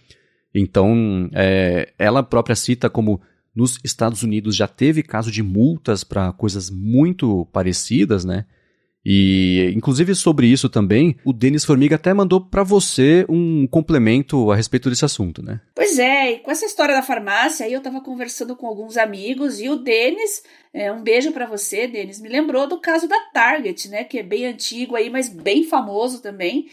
[0.53, 3.21] Então, é, ela própria cita como
[3.53, 8.45] nos Estados Unidos já teve caso de multas para coisas muito parecidas, né?
[9.03, 14.55] E, inclusive, sobre isso também, o Denis Formiga até mandou para você um complemento a
[14.55, 15.59] respeito desse assunto, né?
[15.73, 19.59] Pois é, e com essa história da farmácia, aí eu tava conversando com alguns amigos
[19.59, 23.89] e o Denis, é, um beijo para você, Denis, me lembrou do caso da Target,
[23.89, 24.03] né?
[24.03, 26.67] Que é bem antigo aí, mas bem famoso também,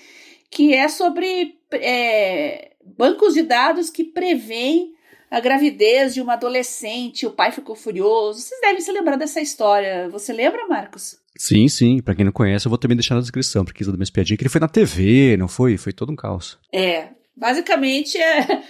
[0.51, 4.93] que é sobre é, bancos de dados que prevêem
[5.31, 8.41] a gravidez de uma adolescente, o pai ficou furioso.
[8.41, 10.09] Vocês devem se lembrar dessa história.
[10.09, 11.19] Você lembra, Marcos?
[11.39, 12.03] Sim, sim.
[12.03, 14.37] Para quem não conhece, eu vou também deixar na descrição, porque isso da minha espiadinha,
[14.37, 15.79] que ele foi na TV, não foi?
[15.79, 16.59] Foi todo um caos.
[16.73, 17.11] É.
[17.37, 18.65] Basicamente, é,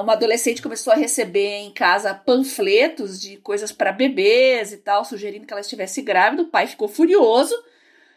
[0.00, 5.44] uma adolescente começou a receber em casa panfletos de coisas para bebês e tal, sugerindo
[5.44, 6.42] que ela estivesse grávida.
[6.42, 7.54] O pai ficou furioso,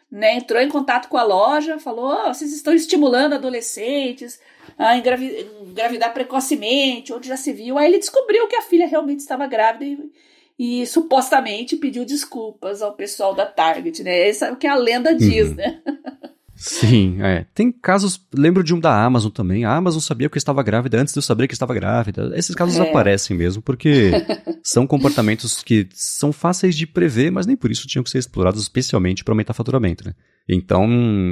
[0.10, 0.36] né?
[0.36, 4.40] Entrou em contato com a loja, falou: oh, vocês estão estimulando adolescentes
[4.78, 7.78] a engravidar precocemente, onde já se viu.
[7.78, 10.10] Aí ele descobriu que a filha realmente estava grávida e,
[10.58, 14.28] e supostamente pediu desculpas ao pessoal da Target, né?
[14.28, 15.56] Esse é o que a lenda diz, uhum.
[15.56, 15.82] né?
[16.62, 17.48] Sim, é.
[17.56, 19.66] Tem casos, lembro de um da Amazon também.
[19.66, 22.32] A Amazon sabia que eu estava grávida antes de eu saber que estava grávida.
[22.36, 22.88] Esses casos é.
[22.88, 24.12] aparecem mesmo, porque
[24.62, 28.62] são comportamentos que são fáceis de prever, mas nem por isso tinham que ser explorados
[28.62, 30.14] especialmente para aumentar faturamento, né?
[30.48, 30.88] Então,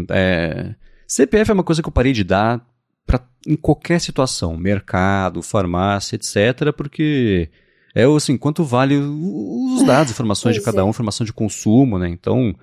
[0.10, 0.74] é...
[1.08, 2.66] CPF é uma coisa que eu parei de dar
[3.06, 7.52] pra, em qualquer situação, mercado, farmácia, etc., porque
[7.96, 12.10] é assim, quanto vale os dados, informações de cada um, informação de consumo, né?
[12.10, 12.56] Então,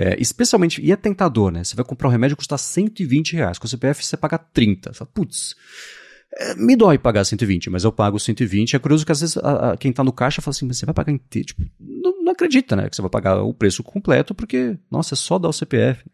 [0.00, 1.64] É, especialmente, e é tentador, né?
[1.64, 3.58] Você vai comprar um remédio que custa 120 reais.
[3.58, 4.92] Com o CPF você paga 30.
[4.92, 5.56] Você fala, putz,
[6.32, 8.76] é, me dói pagar 120, mas eu pago 120.
[8.76, 10.86] É curioso que às vezes a, a, quem tá no caixa fala assim, mas você
[10.86, 11.48] vai pagar inteiro?
[11.48, 12.88] Tipo, não, não, acredita, né?
[12.88, 16.04] Que você vai pagar o preço completo, porque, nossa, é só dar o CPF.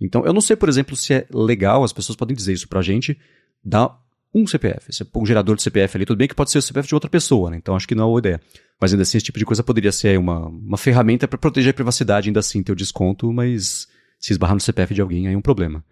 [0.00, 2.82] Então, eu não sei, por exemplo, se é legal, as pessoas podem dizer isso pra
[2.82, 3.18] gente,
[3.64, 3.98] dar
[4.34, 5.04] um CPF.
[5.06, 7.10] Põe um gerador de CPF ali, tudo bem que pode ser o CPF de outra
[7.10, 7.56] pessoa, né?
[7.56, 8.40] Então acho que não é uma ideia.
[8.80, 11.74] Mas ainda assim, esse tipo de coisa poderia ser uma, uma ferramenta para proteger a
[11.74, 13.88] privacidade, ainda assim ter o desconto, mas
[14.18, 15.84] se esbarrar no CPF de alguém, aí é um problema.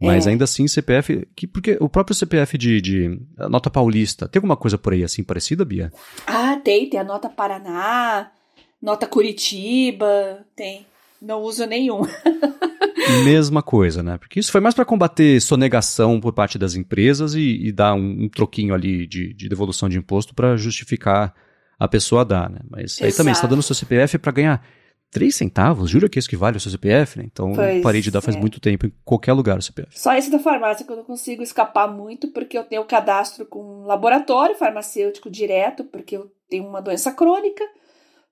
[0.00, 0.30] Mas é.
[0.30, 1.26] ainda assim, CPF.
[1.34, 5.24] Que, porque o próprio CPF de, de nota paulista, tem alguma coisa por aí assim
[5.24, 5.92] parecida, Bia?
[6.26, 8.30] Ah, tem, tem a nota Paraná,
[8.80, 10.86] nota Curitiba, tem.
[11.20, 12.02] Não uso nenhum.
[13.24, 14.18] Mesma coisa, né?
[14.18, 18.24] Porque isso foi mais para combater sonegação por parte das empresas e, e dar um,
[18.24, 21.34] um, troquinho ali de, de devolução de imposto para justificar
[21.78, 22.60] a pessoa dar, né?
[22.68, 23.04] Mas Exato.
[23.04, 24.66] aí também está dando seu CPF para ganhar
[25.10, 25.90] 3 centavos?
[25.90, 27.24] Jura que é isso que vale o seu CPF, né?
[27.26, 28.40] Então pois parei de dar faz é.
[28.40, 29.98] muito tempo em qualquer lugar o CPF.
[29.98, 33.82] Só esse da farmácia que eu não consigo escapar muito, porque eu tenho cadastro com
[33.82, 37.64] um laboratório farmacêutico direto, porque eu tenho uma doença crônica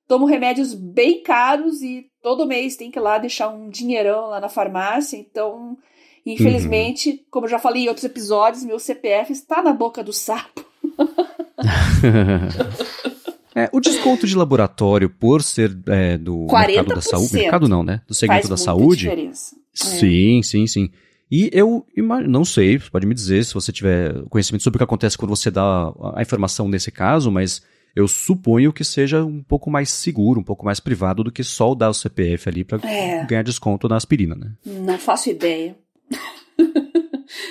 [0.07, 4.41] tomo remédios bem caros e todo mês tem que ir lá deixar um dinheirão lá
[4.41, 5.17] na farmácia.
[5.17, 5.77] Então,
[6.25, 7.19] infelizmente, uhum.
[7.31, 10.65] como eu já falei em outros episódios, meu CPF está na boca do sapo.
[13.59, 18.03] É, o desconto de laboratório por ser é, do mercado da saúde, mercado não, né?
[18.07, 19.05] Do segmento da saúde.
[19.05, 19.57] Diferença.
[19.73, 20.43] Sim, é.
[20.43, 20.91] sim, sim.
[21.31, 21.87] E eu
[22.29, 25.51] não sei, pode me dizer se você tiver conhecimento sobre o que acontece quando você
[25.51, 27.63] dá a informação nesse caso, mas
[27.97, 31.73] eu suponho que seja um pouco mais seguro, um pouco mais privado do que só
[31.73, 33.25] o dar o CPF ali para é.
[33.25, 34.53] ganhar desconto na aspirina, né?
[34.67, 35.75] Não faço ideia.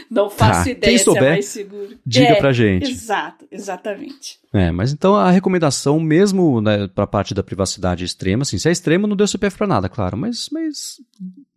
[0.10, 0.70] Não faço tá.
[0.70, 1.98] ideia Quem souber, se é mais seguro.
[2.06, 2.92] Diga é, pra gente.
[2.92, 4.40] Exato, exatamente.
[4.54, 8.72] É, mas então a recomendação, mesmo né, pra parte da privacidade extrema, assim, se é
[8.72, 11.02] extremo, não deu CPF pra nada, claro, mas, mas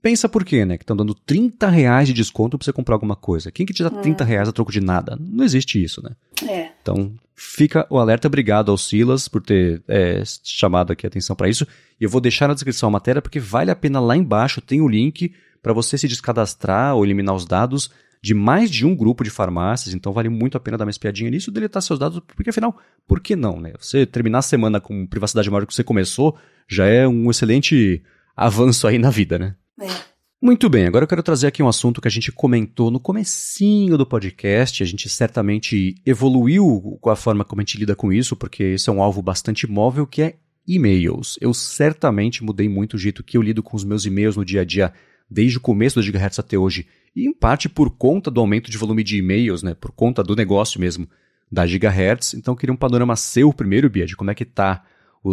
[0.02, 0.76] pensa por quê, né?
[0.76, 3.50] Que estão dando 30 reais de desconto pra você comprar alguma coisa.
[3.50, 4.26] Quem que te dá 30 hum.
[4.26, 5.16] reais a troco de nada?
[5.20, 6.11] Não existe isso, né?
[6.48, 6.70] É.
[6.80, 8.28] Então, fica o alerta.
[8.28, 11.66] Obrigado ao Silas por ter é, chamado aqui a atenção para isso.
[12.00, 14.80] E eu vou deixar na descrição a matéria, porque vale a pena lá embaixo, tem
[14.80, 15.32] o link
[15.62, 17.90] para você se descadastrar ou eliminar os dados
[18.22, 21.30] de mais de um grupo de farmácias, então vale muito a pena dar uma espiadinha
[21.30, 23.72] nisso e deletar seus dados, porque afinal, por que não, né?
[23.78, 26.37] Você terminar a semana com privacidade maior que você começou,
[26.68, 28.02] já é um excelente
[28.37, 29.54] avanço aí na vida, né?
[29.80, 30.18] É.
[30.40, 33.98] Muito bem, agora eu quero trazer aqui um assunto que a gente comentou no comecinho
[33.98, 38.36] do podcast, a gente certamente evoluiu com a forma como a gente lida com isso,
[38.36, 41.36] porque esse é um alvo bastante móvel, que é e-mails.
[41.40, 44.60] Eu certamente mudei muito o jeito que eu lido com os meus e-mails no dia
[44.60, 44.92] a dia,
[45.28, 46.86] desde o começo do Gigahertz até hoje,
[47.16, 50.36] e em parte por conta do aumento de volume de e-mails, né, por conta do
[50.36, 51.08] negócio mesmo
[51.50, 52.34] da Gigahertz.
[52.34, 54.84] Então eu queria um panorama seu primeiro, Bia, de como é que está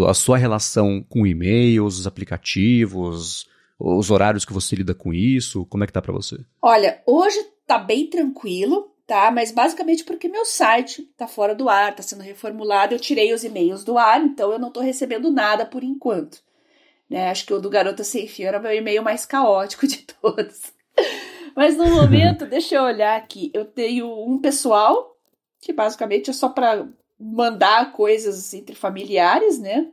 [0.07, 3.47] a sua relação com e-mails, os aplicativos,
[3.79, 6.37] os horários que você lida com isso, como é que tá para você?
[6.61, 9.29] Olha, hoje tá bem tranquilo, tá?
[9.31, 13.43] Mas basicamente porque meu site tá fora do ar, tá sendo reformulado, eu tirei os
[13.43, 16.41] e-mails do ar, então eu não tô recebendo nada por enquanto.
[17.09, 17.29] Né?
[17.29, 20.73] Acho que o do Garota Sem Fio era o meu e-mail mais caótico de todos.
[21.55, 23.51] Mas no momento, deixa eu olhar aqui.
[23.53, 25.15] Eu tenho um pessoal,
[25.61, 26.87] que basicamente é só para
[27.19, 29.87] mandar coisas entre familiares, né?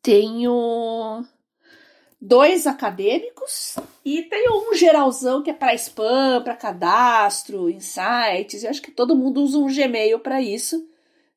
[0.00, 1.24] Tenho
[2.20, 8.64] dois acadêmicos e tenho um geralzão que é para spam, para cadastro, insights.
[8.64, 10.88] Eu acho que todo mundo usa um Gmail para isso,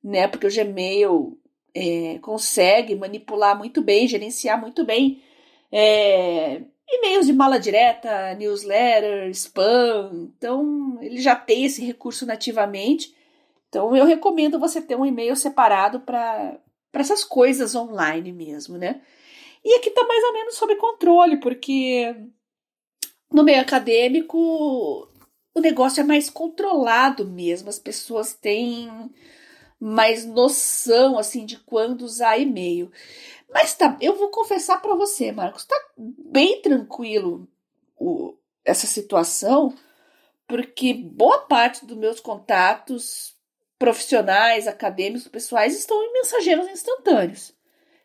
[0.03, 0.27] né?
[0.27, 1.37] Porque o Gmail
[1.73, 5.21] é, consegue manipular muito bem, gerenciar muito bem
[5.71, 10.29] é, e-mails de mala direta, newsletter, spam.
[10.37, 13.15] Então, ele já tem esse recurso nativamente.
[13.69, 16.59] Então, eu recomendo você ter um e-mail separado para
[16.93, 19.01] essas coisas online mesmo, né?
[19.63, 22.15] E aqui está mais ou menos sob controle, porque
[23.31, 24.37] no meio acadêmico
[25.53, 29.11] o negócio é mais controlado mesmo, as pessoas têm
[29.79, 32.91] mais noção assim de quando usar e-mail.
[33.49, 37.47] Mas tá, eu vou confessar para você, Marcos, tá bem tranquilo
[37.97, 39.75] o, essa situação,
[40.47, 43.35] porque boa parte dos meus contatos
[43.77, 47.53] profissionais, acadêmicos, pessoais estão em mensageiros instantâneos.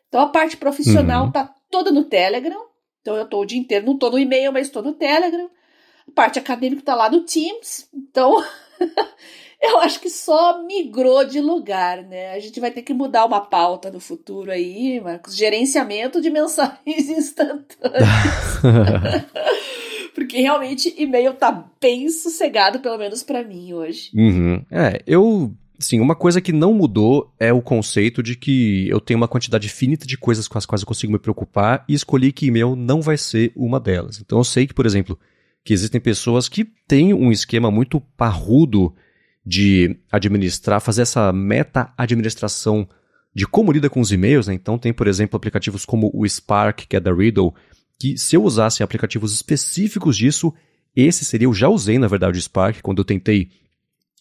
[0.07, 1.31] Então a parte profissional uhum.
[1.31, 2.65] tá toda no Telegram.
[3.01, 5.49] Então eu tô o dia inteiro, não tô no e-mail, mas tô no Telegram.
[6.07, 7.89] A parte acadêmica tá lá no Teams.
[7.93, 8.43] Então
[9.61, 12.31] eu acho que só migrou de lugar, né?
[12.31, 15.35] A gente vai ter que mudar uma pauta no futuro aí, Marcos.
[15.35, 16.77] Gerenciamento de mensagens
[17.09, 18.03] instantâneas.
[20.13, 24.09] Porque realmente e-mail tá bem sossegado, pelo menos para mim hoje.
[24.15, 24.65] Uhum.
[24.71, 29.19] É, eu Sim, uma coisa que não mudou é o conceito de que eu tenho
[29.19, 32.47] uma quantidade finita de coisas com as quais eu consigo me preocupar e escolhi que
[32.47, 34.19] e-mail não vai ser uma delas.
[34.19, 35.19] Então eu sei que, por exemplo,
[35.63, 38.95] que existem pessoas que têm um esquema muito parrudo
[39.45, 42.87] de administrar, fazer essa meta-administração
[43.33, 44.55] de como lida com os e-mails, né?
[44.55, 47.53] Então tem, por exemplo, aplicativos como o Spark, que é da Riddle,
[47.99, 50.51] que se eu usasse aplicativos específicos disso,
[50.95, 53.51] esse seria, eu já usei, na verdade, o Spark, quando eu tentei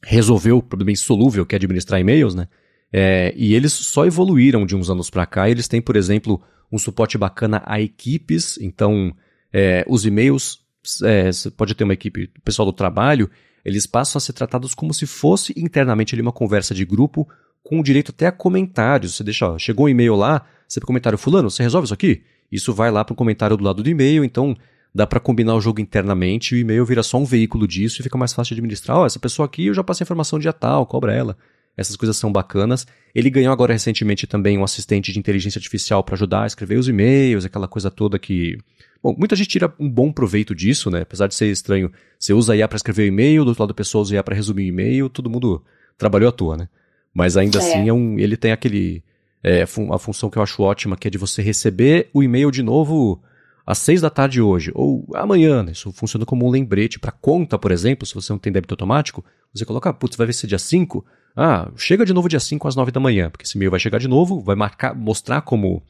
[0.02, 2.48] resolveu o problema insolúvel que é administrar e-mails, né?
[2.92, 5.50] É, e eles só evoluíram de uns anos para cá.
[5.50, 8.58] Eles têm, por exemplo, um suporte bacana a equipes.
[8.60, 9.14] Então,
[9.52, 10.60] é, os e-mails,
[11.02, 13.30] é, você pode ter uma equipe, o pessoal do trabalho,
[13.64, 17.28] eles passam a ser tratados como se fosse internamente ali uma conversa de grupo,
[17.62, 19.16] com direito até a comentários.
[19.16, 22.22] Você deixa, ó, chegou um e-mail lá, você comentário, fulano, você resolve isso aqui?
[22.50, 24.56] Isso vai lá para o comentário do lado do e-mail, então
[24.96, 28.02] dá para combinar o jogo internamente e o e-mail vira só um veículo disso e
[28.02, 28.96] fica mais fácil de administrar.
[28.96, 31.36] Ó, oh, essa pessoa aqui eu já passei informação dia tal, cobra ela.
[31.76, 32.86] Essas coisas são bacanas.
[33.14, 36.88] Ele ganhou agora recentemente também um assistente de inteligência artificial para ajudar a escrever os
[36.88, 38.56] e-mails, aquela coisa toda que.
[39.02, 41.02] Bom, muita gente tira um bom proveito disso, né?
[41.02, 41.92] Apesar de ser estranho.
[42.18, 44.34] Você usa IA para escrever o e-mail, do outro lado da pessoa usa IA para
[44.34, 45.62] resumir o e-mail, todo mundo
[45.98, 46.68] trabalhou à toa, né?
[47.12, 47.60] Mas ainda é.
[47.60, 49.04] assim é um, ele tem aquele.
[49.44, 52.62] É, a função que eu acho ótima, que é de você receber o e-mail de
[52.62, 53.22] novo
[53.66, 55.72] às seis da tarde hoje, ou amanhã, né?
[55.72, 59.24] isso funciona como um lembrete para conta, por exemplo, se você não tem débito automático,
[59.52, 61.04] você coloca, putz, vai ver se é dia 5?
[61.34, 63.98] Ah, chega de novo dia 5 às 9 da manhã, porque esse e-mail vai chegar
[63.98, 65.82] de novo, vai marcar, mostrar como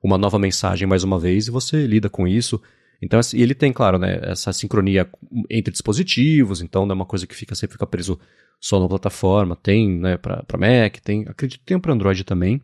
[0.00, 2.62] uma nova mensagem mais uma vez e você lida com isso.
[3.02, 5.08] Então, assim, ele tem, claro, né, essa sincronia
[5.50, 8.18] entre dispositivos, então não é uma coisa que fica, sempre fica preso
[8.60, 9.56] só na plataforma.
[9.56, 12.62] Tem né, para Mac, tem, acredito que tem para Android também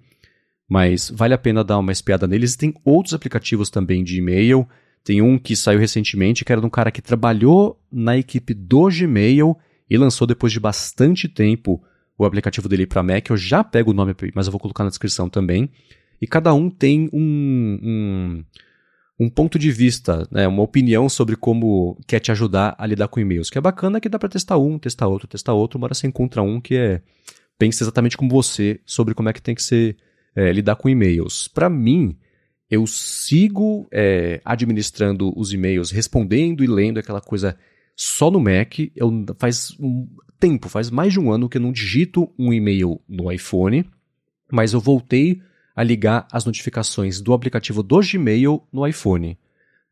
[0.71, 2.55] mas vale a pena dar uma espiada neles.
[2.55, 4.65] Tem outros aplicativos também de e-mail.
[5.03, 8.87] Tem um que saiu recentemente, que era de um cara que trabalhou na equipe do
[8.89, 9.57] Gmail
[9.91, 11.83] e lançou depois de bastante tempo
[12.17, 13.29] o aplicativo dele para Mac.
[13.29, 15.69] Eu já pego o nome, mas eu vou colocar na descrição também.
[16.23, 18.45] E cada um tem um, um,
[19.19, 23.19] um ponto de vista, né, uma opinião sobre como quer te ajudar a lidar com
[23.19, 23.51] e-mails.
[23.51, 26.07] Que é bacana que dá para testar um, testar outro, testar outro, uma hora você
[26.07, 27.03] encontra um que é
[27.59, 29.97] pensa exatamente como você sobre como é que tem que ser
[30.35, 31.49] é, lidar com e-mails.
[31.49, 32.17] Para mim,
[32.71, 37.57] eu sigo é, administrando os e-mails, respondendo e lendo aquela coisa
[37.97, 38.79] só no Mac.
[38.95, 40.07] Eu, faz um
[40.39, 43.85] tempo, faz mais de um ano que eu não digito um e-mail no iPhone,
[44.51, 45.43] mas eu voltei
[45.75, 49.39] a ligar as notificações do aplicativo do Gmail no iPhone.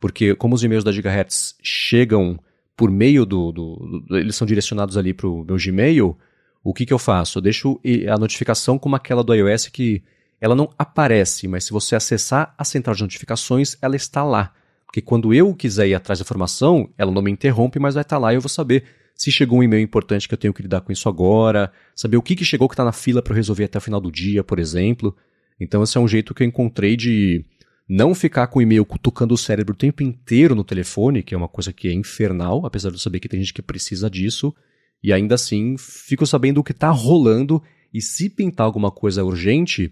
[0.00, 2.38] Porque como os e-mails da Gigahertz chegam
[2.76, 6.16] por meio do, do, do eles são direcionados ali para o meu Gmail,
[6.62, 7.38] o que, que eu faço?
[7.38, 10.02] Eu deixo a notificação como aquela do iOS que
[10.40, 14.52] ela não aparece, mas se você acessar a central de notificações, ela está lá.
[14.86, 18.18] Porque quando eu quiser ir atrás da informação, ela não me interrompe, mas vai estar
[18.18, 20.80] lá e eu vou saber se chegou um e-mail importante que eu tenho que lidar
[20.80, 23.64] com isso agora, saber o que, que chegou que está na fila para eu resolver
[23.64, 25.14] até o final do dia, por exemplo.
[25.60, 27.44] Então esse é um jeito que eu encontrei de
[27.88, 31.38] não ficar com o e-mail cutucando o cérebro o tempo inteiro no telefone, que é
[31.38, 34.54] uma coisa que é infernal, apesar de eu saber que tem gente que precisa disso,
[35.02, 39.90] e ainda assim fico sabendo o que está rolando e se pintar alguma coisa urgente,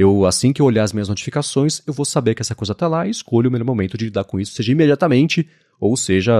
[0.00, 2.88] eu, assim que eu olhar as minhas notificações, eu vou saber que essa coisa está
[2.88, 5.46] lá e escolho o melhor momento de lidar com isso, seja imediatamente,
[5.78, 6.32] ou seja,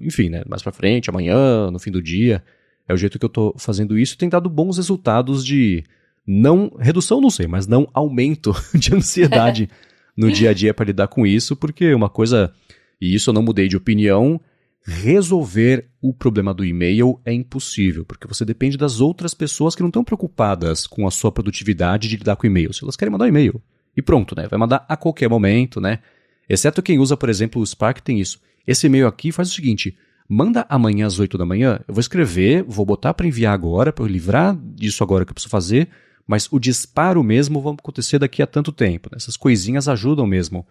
[0.00, 2.42] enfim, né, mais para frente, amanhã, no fim do dia.
[2.88, 5.84] É o jeito que eu estou fazendo isso e tem dado bons resultados de
[6.26, 9.68] não redução, não sei, mas não aumento de ansiedade
[10.16, 12.54] no dia a dia para lidar com isso, porque uma coisa,
[12.98, 14.40] e isso eu não mudei de opinião,
[14.86, 19.88] resolver o problema do e-mail é impossível, porque você depende das outras pessoas que não
[19.88, 22.72] estão preocupadas com a sua produtividade de lidar com e-mail.
[22.72, 23.62] Se elas querem mandar um e-mail,
[23.96, 24.46] e pronto, né?
[24.46, 26.00] Vai mandar a qualquer momento, né?
[26.48, 28.38] Exceto quem usa, por exemplo, o Spark tem isso.
[28.66, 29.96] Esse e-mail aqui faz o seguinte:
[30.28, 34.04] manda amanhã às 8 da manhã, eu vou escrever, vou botar para enviar agora, para
[34.04, 35.88] eu livrar disso agora que eu preciso fazer,
[36.26, 39.08] mas o disparo mesmo vai acontecer daqui a tanto tempo.
[39.10, 39.16] Né?
[39.16, 40.66] Essas coisinhas ajudam mesmo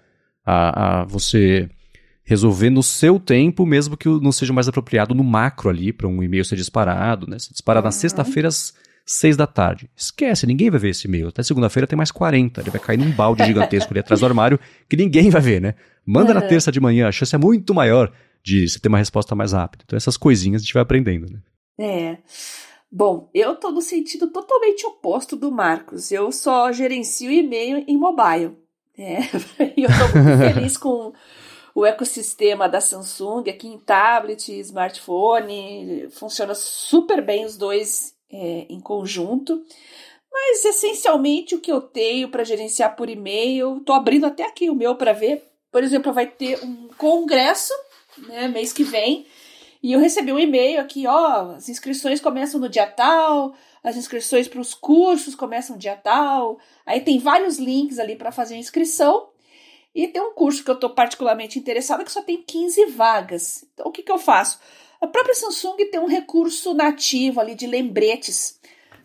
[0.46, 1.70] a, a você
[2.24, 6.24] resolver no seu tempo, mesmo que não seja mais apropriado no macro ali para um
[6.24, 7.38] e-mail ser disparado, né?
[7.38, 7.88] Se disparar uhum.
[7.88, 8.74] na sexta-feira às
[9.06, 9.90] seis da tarde.
[9.96, 11.28] Esquece, ninguém vai ver esse e-mail.
[11.28, 12.62] Até segunda-feira tem mais 40.
[12.62, 15.76] Ele vai cair num balde gigantesco ali atrás do armário que ninguém vai ver, né?
[16.06, 16.40] Manda uhum.
[16.40, 19.52] na terça de manhã, a chance é muito maior de você ter uma resposta mais
[19.52, 19.84] rápida.
[19.86, 21.40] Então essas coisinhas a gente vai aprendendo, né?
[21.78, 22.18] É.
[22.92, 26.12] Bom, eu tô no sentido totalmente oposto do Marcos.
[26.12, 28.56] Eu só gerencio e-mail em mobile.
[28.96, 29.22] É,
[29.76, 31.12] e eu tô muito feliz com
[31.76, 38.80] o ecossistema da Samsung aqui em tablet, smartphone, funciona super bem os dois é, em
[38.80, 39.64] conjunto.
[40.32, 44.76] Mas essencialmente o que eu tenho para gerenciar por e-mail, estou abrindo até aqui o
[44.76, 45.44] meu para ver.
[45.72, 47.74] Por exemplo, vai ter um congresso
[48.28, 49.26] né, mês que vem
[49.82, 53.54] E eu recebi um e-mail aqui, ó, as inscrições começam no dia tal,
[53.84, 56.58] as inscrições para os cursos começam no dia tal.
[56.86, 59.33] Aí tem vários links ali para fazer a inscrição.
[59.94, 63.66] E tem um curso que eu estou particularmente interessada que só tem 15 vagas.
[63.74, 64.60] Então o que, que eu faço?
[65.04, 68.58] A própria Samsung tem um recurso nativo ali de lembretes.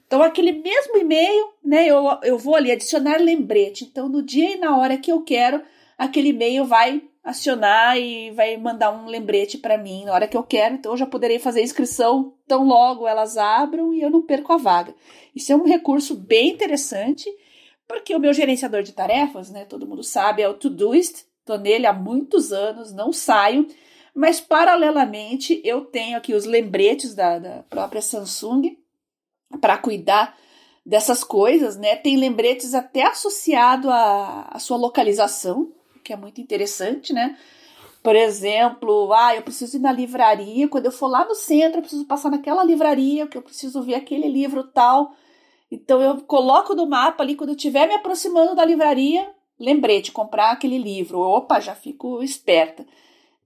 [0.06, 3.84] Então, aquele mesmo e-mail, né, eu, eu vou ali adicionar lembrete.
[3.84, 5.60] Então, no dia e na hora que eu quero,
[5.98, 10.42] aquele e-mail vai acionar e vai mandar um lembrete para mim na hora que eu
[10.44, 10.76] quero.
[10.76, 14.52] Então, eu já poderei fazer a inscrição tão logo elas abram e eu não perco
[14.52, 14.94] a vaga.
[15.34, 17.28] Isso é um recurso bem interessante,
[17.88, 21.24] porque o meu gerenciador de tarefas, né, todo mundo sabe, é o Todoist.
[21.40, 23.66] Estou nele há muitos anos, não saio.
[24.14, 28.76] Mas, paralelamente, eu tenho aqui os lembretes da, da própria Samsung
[29.60, 30.36] para cuidar
[30.84, 31.96] dessas coisas, né?
[31.96, 35.72] Tem lembretes até associado à, à sua localização,
[36.04, 37.38] que é muito interessante, né?
[38.02, 41.82] Por exemplo, ah, eu preciso ir na livraria, quando eu for lá no centro, eu
[41.82, 45.14] preciso passar naquela livraria, que eu preciso ver aquele livro tal.
[45.70, 50.52] Então eu coloco no mapa ali, quando eu estiver me aproximando da livraria, lembrete, comprar
[50.52, 51.18] aquele livro.
[51.18, 52.86] Opa, já fico esperta.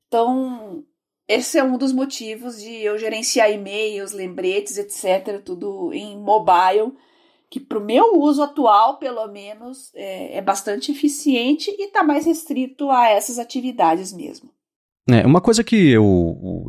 [0.07, 0.85] Então,
[1.27, 6.93] esse é um dos motivos de eu gerenciar e-mails, lembretes, etc., tudo em mobile,
[7.51, 12.27] que para o meu uso atual, pelo menos, é, é bastante eficiente e está mais
[12.27, 14.51] restrito a essas atividades mesmo.
[15.09, 16.05] É, uma coisa que eu,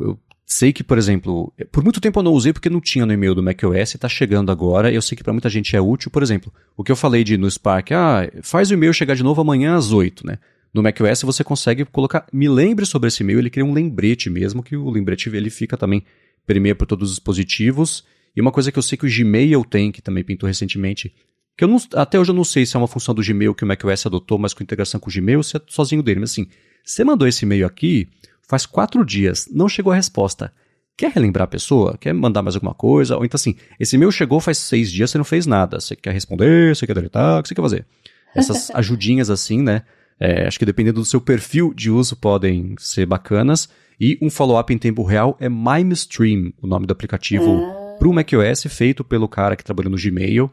[0.00, 3.12] eu sei que, por exemplo, por muito tempo eu não usei porque não tinha no
[3.12, 6.22] e-mail do macOS, está chegando agora, eu sei que para muita gente é útil, por
[6.22, 9.40] exemplo, o que eu falei de no Spark, ah, faz o e-mail chegar de novo
[9.40, 10.38] amanhã às 8, né?
[10.74, 14.60] No macOS você consegue colocar, me lembre sobre esse e-mail, ele cria um lembrete mesmo,
[14.60, 16.02] que o lembrete ele fica também,
[16.44, 18.04] permeia por todos os dispositivos.
[18.36, 21.14] E uma coisa que eu sei que o Gmail tem, que também pintou recentemente,
[21.56, 23.62] que eu não, até hoje eu não sei se é uma função do Gmail que
[23.62, 26.18] o macOS adotou, mas com integração com o Gmail, se é sozinho dele.
[26.18, 26.48] Mas assim,
[26.84, 28.08] você mandou esse e-mail aqui,
[28.48, 30.52] faz quatro dias, não chegou a resposta.
[30.96, 31.96] Quer relembrar a pessoa?
[31.98, 33.16] Quer mandar mais alguma coisa?
[33.16, 35.80] Ou então assim, esse e-mail chegou faz seis dias, você não fez nada.
[35.80, 37.86] Você quer responder, você quer deletar, o que você quer fazer?
[38.34, 39.82] Essas ajudinhas assim, né?
[40.20, 43.68] É, acho que dependendo do seu perfil de uso podem ser bacanas.
[44.00, 47.96] E um follow-up em tempo real é MimeStream, o nome do aplicativo ah.
[47.98, 50.50] para o macOS, feito pelo cara que trabalhou no Gmail.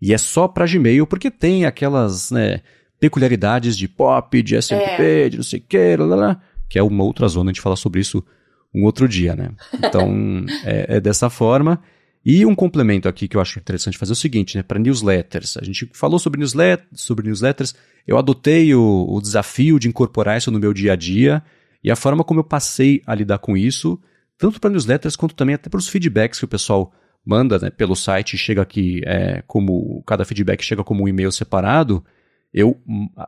[0.00, 2.60] E é só para Gmail, porque tem aquelas né,
[3.00, 5.28] peculiaridades de pop, de SMP, é.
[5.28, 6.40] de não sei o que, lá, lá,
[6.72, 8.24] que é uma outra zona, a gente fala sobre isso
[8.74, 9.50] um outro dia, né?
[9.74, 10.10] Então,
[10.64, 11.78] é, é dessa forma.
[12.24, 15.58] E um complemento aqui que eu acho interessante fazer é o seguinte, né, para newsletters.
[15.58, 17.74] A gente falou sobre, newslet sobre newsletters,
[18.06, 21.42] eu adotei o, o, desafio de incorporar isso no meu dia a dia
[21.84, 24.00] e a forma como eu passei a lidar com isso,
[24.38, 26.90] tanto para newsletters quanto também até para os feedbacks que o pessoal
[27.22, 32.02] manda né, pelo site, chega aqui é, como cada feedback chega como um e-mail separado.
[32.50, 32.80] Eu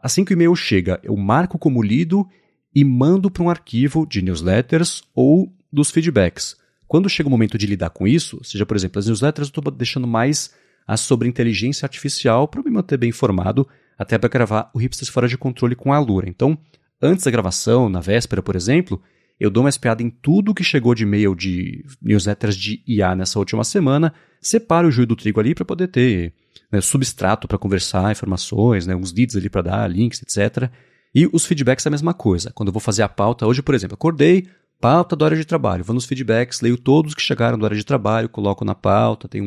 [0.02, 2.26] assim que o e-mail chega, eu marco como lido
[2.74, 6.56] e mando para um arquivo de newsletters ou dos feedbacks.
[6.86, 9.72] Quando chega o momento de lidar com isso, seja, por exemplo, as newsletters, eu estou
[9.72, 10.52] deixando mais
[10.86, 13.66] as sobre inteligência artificial para me manter bem informado,
[13.98, 16.28] até para gravar o Hipsters Fora de Controle com a Lura.
[16.28, 16.58] Então,
[17.00, 19.00] antes da gravação, na véspera, por exemplo,
[19.38, 23.38] eu dou uma espiada em tudo que chegou de e-mail de newsletters de IA nessa
[23.38, 26.32] última semana, separo o joio do trigo ali para poder ter
[26.70, 30.70] né, substrato para conversar, informações, né, uns leads ali para dar, links, etc.
[31.14, 32.50] E os feedbacks é a mesma coisa.
[32.52, 34.48] Quando eu vou fazer a pauta, hoje, por exemplo, acordei,
[34.84, 35.82] Pauta da hora de trabalho.
[35.82, 39.44] Vou nos feedbacks, leio todos que chegaram da hora de trabalho, coloco na pauta, tenho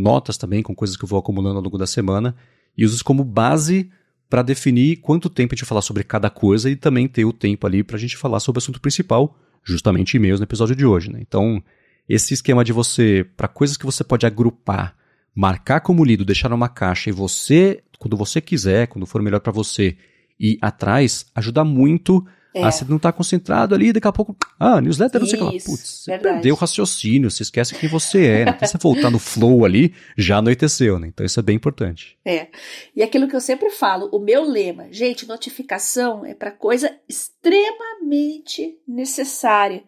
[0.00, 2.34] notas também com coisas que eu vou acumulando ao longo da semana
[2.76, 3.88] e uso isso como base
[4.28, 7.66] para definir quanto tempo a gente falar sobre cada coisa e também ter o tempo
[7.68, 11.12] ali para a gente falar sobre o assunto principal, justamente e-mails no episódio de hoje.
[11.12, 11.20] Né?
[11.20, 11.62] Então,
[12.08, 14.96] esse esquema de você, para coisas que você pode agrupar,
[15.34, 19.52] marcar como lido, deixar numa caixa e você, quando você quiser, quando for melhor para
[19.52, 19.96] você,
[20.40, 22.64] ir atrás, ajuda muito é.
[22.64, 25.62] Ah, você não está concentrado ali, daqui a pouco, ah, newsletter, não sei o que
[25.62, 28.44] Putz, você perdeu o raciocínio, você esquece quem você é.
[28.44, 28.50] Né?
[28.50, 31.06] Até você voltar no flow ali, já anoiteceu, né?
[31.06, 32.18] Então isso é bem importante.
[32.24, 32.48] É.
[32.94, 38.76] E aquilo que eu sempre falo, o meu lema, gente, notificação é para coisa extremamente
[38.86, 39.84] necessária.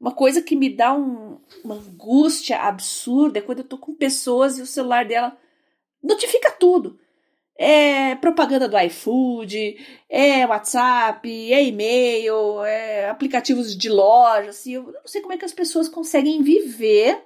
[0.00, 4.58] Uma coisa que me dá um, uma angústia absurda é quando eu tô com pessoas
[4.58, 5.36] e o celular dela
[6.02, 6.98] notifica tudo
[7.62, 9.76] é propaganda do iFood,
[10.08, 15.44] é WhatsApp, é e-mail, é aplicativos de loja, assim, eu não sei como é que
[15.44, 17.22] as pessoas conseguem viver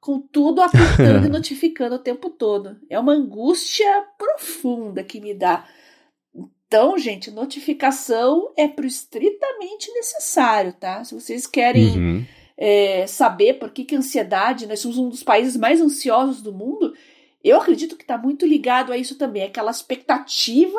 [0.00, 2.78] com tudo apitando e notificando o tempo todo.
[2.88, 5.68] É uma angústia profunda que me dá.
[6.66, 11.04] Então, gente, notificação é pro estritamente necessário, tá?
[11.04, 12.24] Se vocês querem uhum.
[12.56, 16.50] é, saber por que, que a ansiedade, nós somos um dos países mais ansiosos do
[16.50, 16.94] mundo,
[17.48, 20.78] eu acredito que está muito ligado a isso também, aquela expectativa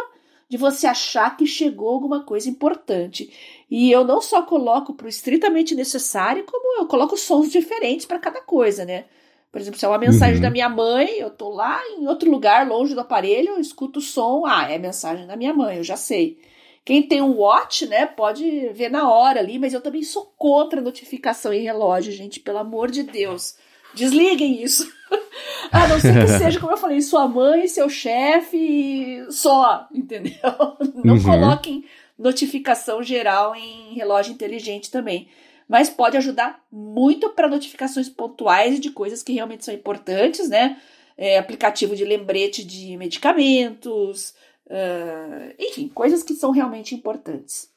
[0.49, 3.31] de você achar que chegou alguma coisa importante.
[3.69, 8.19] E eu não só coloco para o estritamente necessário, como eu coloco sons diferentes para
[8.19, 9.05] cada coisa, né?
[9.51, 10.41] Por exemplo, se é uma mensagem uhum.
[10.41, 14.01] da minha mãe, eu tô lá em outro lugar, longe do aparelho, eu escuto o
[14.01, 16.39] som, ah, é mensagem da minha mãe, eu já sei.
[16.85, 20.79] Quem tem um watch, né, pode ver na hora ali, mas eu também sou contra
[20.79, 23.57] notificação em relógio, gente, pelo amor de Deus.
[23.97, 24.87] Desliguem isso.
[25.71, 30.33] a não ser que seja, como eu falei, sua mãe, seu chefe, só, entendeu?
[31.03, 31.23] Não uhum.
[31.23, 31.83] coloquem
[32.17, 35.27] notificação geral em relógio inteligente também.
[35.67, 40.79] Mas pode ajudar muito para notificações pontuais de coisas que realmente são importantes, né?
[41.17, 44.33] É, aplicativo de lembrete de medicamentos,
[44.67, 47.69] uh, enfim, coisas que são realmente importantes.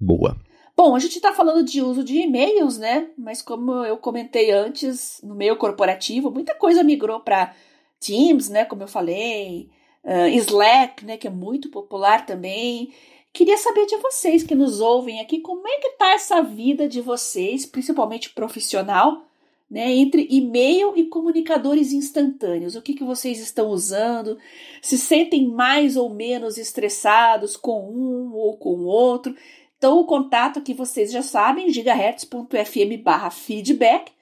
[0.00, 0.36] Boa.
[0.76, 3.08] Bom, a gente está falando de uso de e-mails, né?
[3.16, 7.54] Mas como eu comentei antes, no meio corporativo, muita coisa migrou para
[7.98, 8.66] Teams, né?
[8.66, 9.70] Como eu falei,
[10.04, 11.16] uh, Slack, né?
[11.16, 12.92] Que é muito popular também.
[13.32, 17.00] Queria saber de vocês que nos ouvem aqui, como é que tá essa vida de
[17.00, 19.24] vocês, principalmente profissional,
[19.70, 22.76] né, entre e-mail e comunicadores instantâneos.
[22.76, 24.38] O que, que vocês estão usando?
[24.80, 29.34] Se sentem mais ou menos estressados com um ou com o outro?
[29.78, 34.12] Então, o contato que vocês já sabem, gigahertz.fm barra feedback,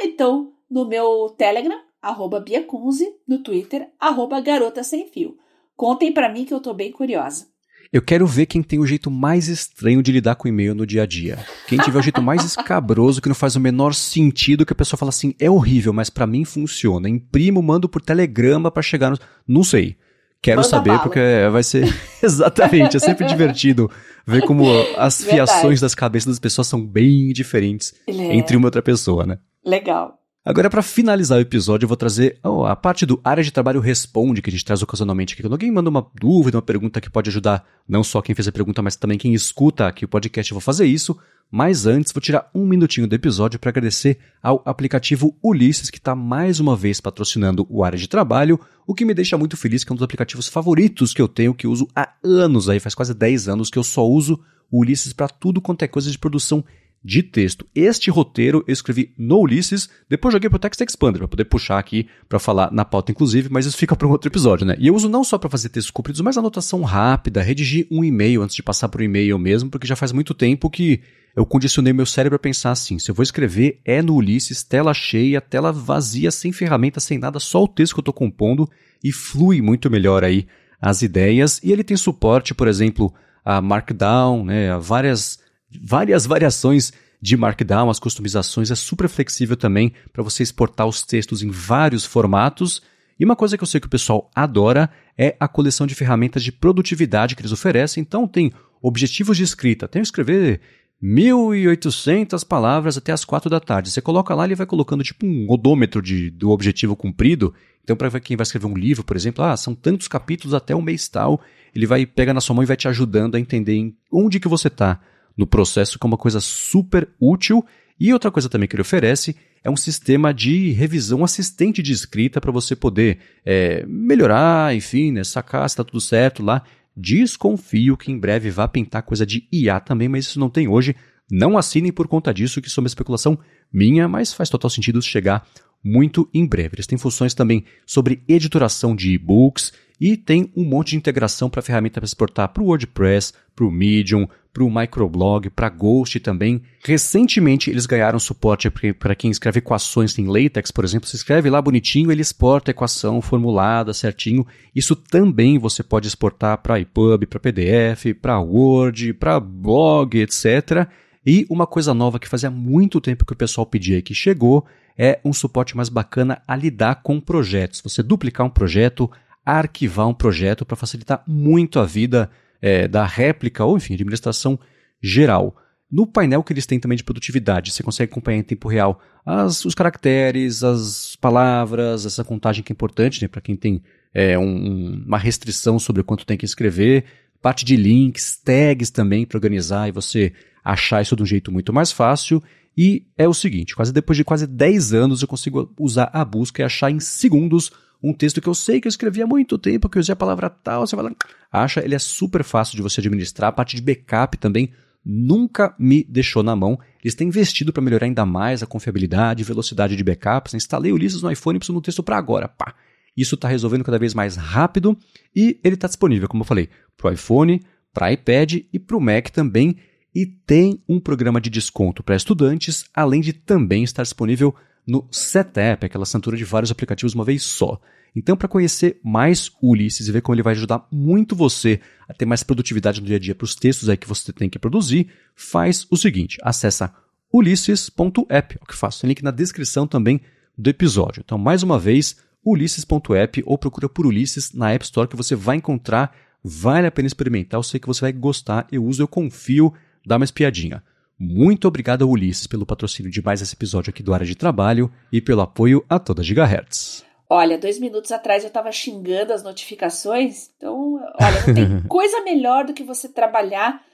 [0.00, 5.36] ou então no meu Telegram, arroba Biacunze, no Twitter, arroba Garota Sem Fio.
[5.76, 7.46] Contem para mim que eu tô bem curiosa.
[7.92, 11.02] Eu quero ver quem tem o jeito mais estranho de lidar com e-mail no dia
[11.02, 11.38] a dia.
[11.68, 14.96] Quem tiver o jeito mais escabroso, que não faz o menor sentido, que a pessoa
[14.96, 17.06] fala assim, é horrível, mas para mim funciona.
[17.06, 19.18] Imprimo, mando por telegrama para chegar no...
[19.46, 19.98] Não sei.
[20.42, 21.02] Quero Manda saber bala.
[21.02, 21.20] porque
[21.52, 21.88] vai ser
[22.20, 23.88] exatamente, é sempre divertido
[24.26, 24.64] ver como
[24.96, 28.12] as fiações das cabeças das pessoas são bem diferentes é.
[28.34, 29.38] entre uma e outra pessoa, né?
[29.64, 30.18] Legal.
[30.44, 33.78] Agora, para finalizar o episódio, eu vou trazer oh, a parte do Área de Trabalho
[33.78, 35.42] Responde, que a gente traz ocasionalmente aqui.
[35.42, 38.52] Quando alguém manda uma dúvida, uma pergunta que pode ajudar não só quem fez a
[38.52, 41.16] pergunta, mas também quem escuta aqui o podcast, eu vou fazer isso.
[41.48, 46.12] Mas antes, vou tirar um minutinho do episódio para agradecer ao aplicativo Ulisses, que está
[46.16, 49.92] mais uma vez patrocinando o Área de Trabalho, o que me deixa muito feliz, que
[49.92, 53.14] é um dos aplicativos favoritos que eu tenho, que uso há anos aí, faz quase
[53.14, 54.40] 10 anos que eu só uso
[54.72, 56.64] o Ulisses para tudo quanto é coisa de produção
[57.04, 57.66] de texto.
[57.74, 62.06] Este roteiro eu escrevi no Ulisses, depois joguei pro Text Expander para poder puxar aqui
[62.28, 64.76] para falar na pauta inclusive, mas isso fica para um outro episódio, né?
[64.78, 68.42] E eu uso não só para fazer textos compridos, mas anotação rápida, redigir um e-mail
[68.42, 71.00] antes de passar para o e-mail mesmo, porque já faz muito tempo que
[71.34, 74.94] eu condicionei meu cérebro a pensar assim: se eu vou escrever, é no Ulisses, tela
[74.94, 78.68] cheia, tela vazia, sem ferramenta, sem nada, só o texto que eu estou compondo
[79.02, 80.46] e flui muito melhor aí
[80.80, 81.60] as ideias.
[81.62, 83.12] E ele tem suporte, por exemplo,
[83.44, 85.40] a Markdown, né, a várias
[85.80, 91.42] várias variações de Markdown, as customizações, é super flexível também para você exportar os textos
[91.42, 92.82] em vários formatos.
[93.18, 96.42] E uma coisa que eu sei que o pessoal adora é a coleção de ferramentas
[96.42, 98.00] de produtividade que eles oferecem.
[98.00, 98.52] Então tem
[98.82, 100.60] objetivos de escrita, tem que escrever
[101.02, 103.90] 1.800 palavras até as 4 da tarde.
[103.90, 107.54] Você coloca lá, ele vai colocando tipo um odômetro de, do objetivo cumprido.
[107.84, 110.82] Então, para quem vai escrever um livro, por exemplo, ah, são tantos capítulos até o
[110.82, 111.40] mês tal,
[111.74, 114.68] ele vai pegar na sua mão e vai te ajudando a entender onde que você
[114.68, 115.00] está
[115.36, 117.64] no processo, que é uma coisa super útil.
[117.98, 122.40] E outra coisa também que ele oferece é um sistema de revisão assistente de escrita
[122.40, 126.62] para você poder é, melhorar, enfim, né, sacar se está tudo certo lá.
[126.96, 130.96] Desconfio que em breve vá pintar coisa de IA também, mas isso não tem hoje.
[131.30, 133.38] Não assinem por conta disso, que isso é uma especulação
[133.72, 135.46] minha, mas faz total sentido chegar
[135.82, 136.76] muito em breve.
[136.76, 141.62] Eles têm funções também sobre editoração de e-books e tem um monte de integração para
[141.62, 146.62] ferramenta para exportar para o WordPress, para o Medium, para o Microblog, para Ghost também.
[146.84, 151.08] Recentemente eles ganharam suporte para quem escreve equações em LaTeX, por exemplo.
[151.08, 154.46] Você escreve lá bonitinho, ele exporta a equação formulada certinho.
[154.74, 160.86] Isso também você pode exportar para EPUB, para PDF, para Word, para blog, etc.
[161.24, 164.66] E uma coisa nova que fazia muito tempo que o pessoal pedia e que chegou
[164.98, 167.80] é um suporte mais bacana a lidar com projetos.
[167.80, 169.10] Você duplicar um projeto,
[169.46, 172.30] arquivar um projeto para facilitar muito a vida
[172.62, 174.58] é, da réplica ou, enfim, administração
[175.02, 175.56] geral.
[175.90, 179.64] No painel que eles têm também de produtividade, você consegue acompanhar em tempo real as,
[179.64, 183.82] os caracteres, as palavras, essa contagem que é importante né, para quem tem
[184.14, 187.04] é, um, uma restrição sobre quanto tem que escrever,
[187.42, 190.32] parte de links, tags também para organizar e você
[190.64, 192.42] achar isso de um jeito muito mais fácil.
[192.76, 196.62] E é o seguinte, quase depois de quase 10 anos eu consigo usar a busca
[196.62, 197.70] e achar em segundos
[198.02, 200.16] um texto que eu sei que eu escrevi há muito tempo, que eu usei a
[200.16, 201.12] palavra tal, você vai lá,
[201.50, 204.72] acha, ele é super fácil de você administrar, a parte de backup também
[205.04, 206.78] nunca me deixou na mão.
[207.02, 210.54] Eles têm investido para melhorar ainda mais a confiabilidade e velocidade de backups.
[210.54, 212.74] Instalei o Ulysses no iPhone e preciso no texto para agora, pá.
[213.16, 214.96] Isso está resolvendo cada vez mais rápido
[215.34, 217.60] e ele está disponível, como eu falei, para o iPhone,
[217.92, 219.76] para iPad e para o Mac também.
[220.14, 224.54] E tem um programa de desconto para estudantes, além de também estar disponível
[224.86, 227.80] no Setup, aquela assinatura de vários aplicativos uma vez só.
[228.14, 232.12] Então, para conhecer mais o Ulisses e ver como ele vai ajudar muito você a
[232.12, 234.58] ter mais produtividade no dia a dia para os textos aí que você tem que
[234.58, 236.92] produzir, faz o seguinte: acessa
[237.32, 240.20] ulisses.app, o que faço, tem link na descrição também
[240.56, 241.22] do episódio.
[241.24, 245.56] Então, mais uma vez, ulisses.app ou procura por Ulisses na App Store que você vai
[245.56, 246.14] encontrar.
[246.44, 249.72] Vale a pena experimentar, eu sei que você vai gostar, eu uso, eu confio,
[250.04, 250.82] dá uma espiadinha.
[251.24, 255.20] Muito obrigado Ulisses pelo patrocínio de mais esse episódio aqui do Área de Trabalho e
[255.20, 257.04] pelo apoio a toda Gigahertz.
[257.30, 262.64] Olha, dois minutos atrás eu estava xingando as notificações, então, olha, não tem coisa melhor
[262.64, 263.84] do que você trabalhar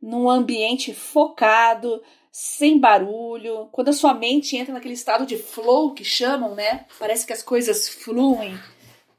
[0.00, 6.04] num ambiente focado, sem barulho, quando a sua mente entra naquele estado de flow que
[6.04, 6.86] chamam, né?
[6.98, 8.58] Parece que as coisas fluem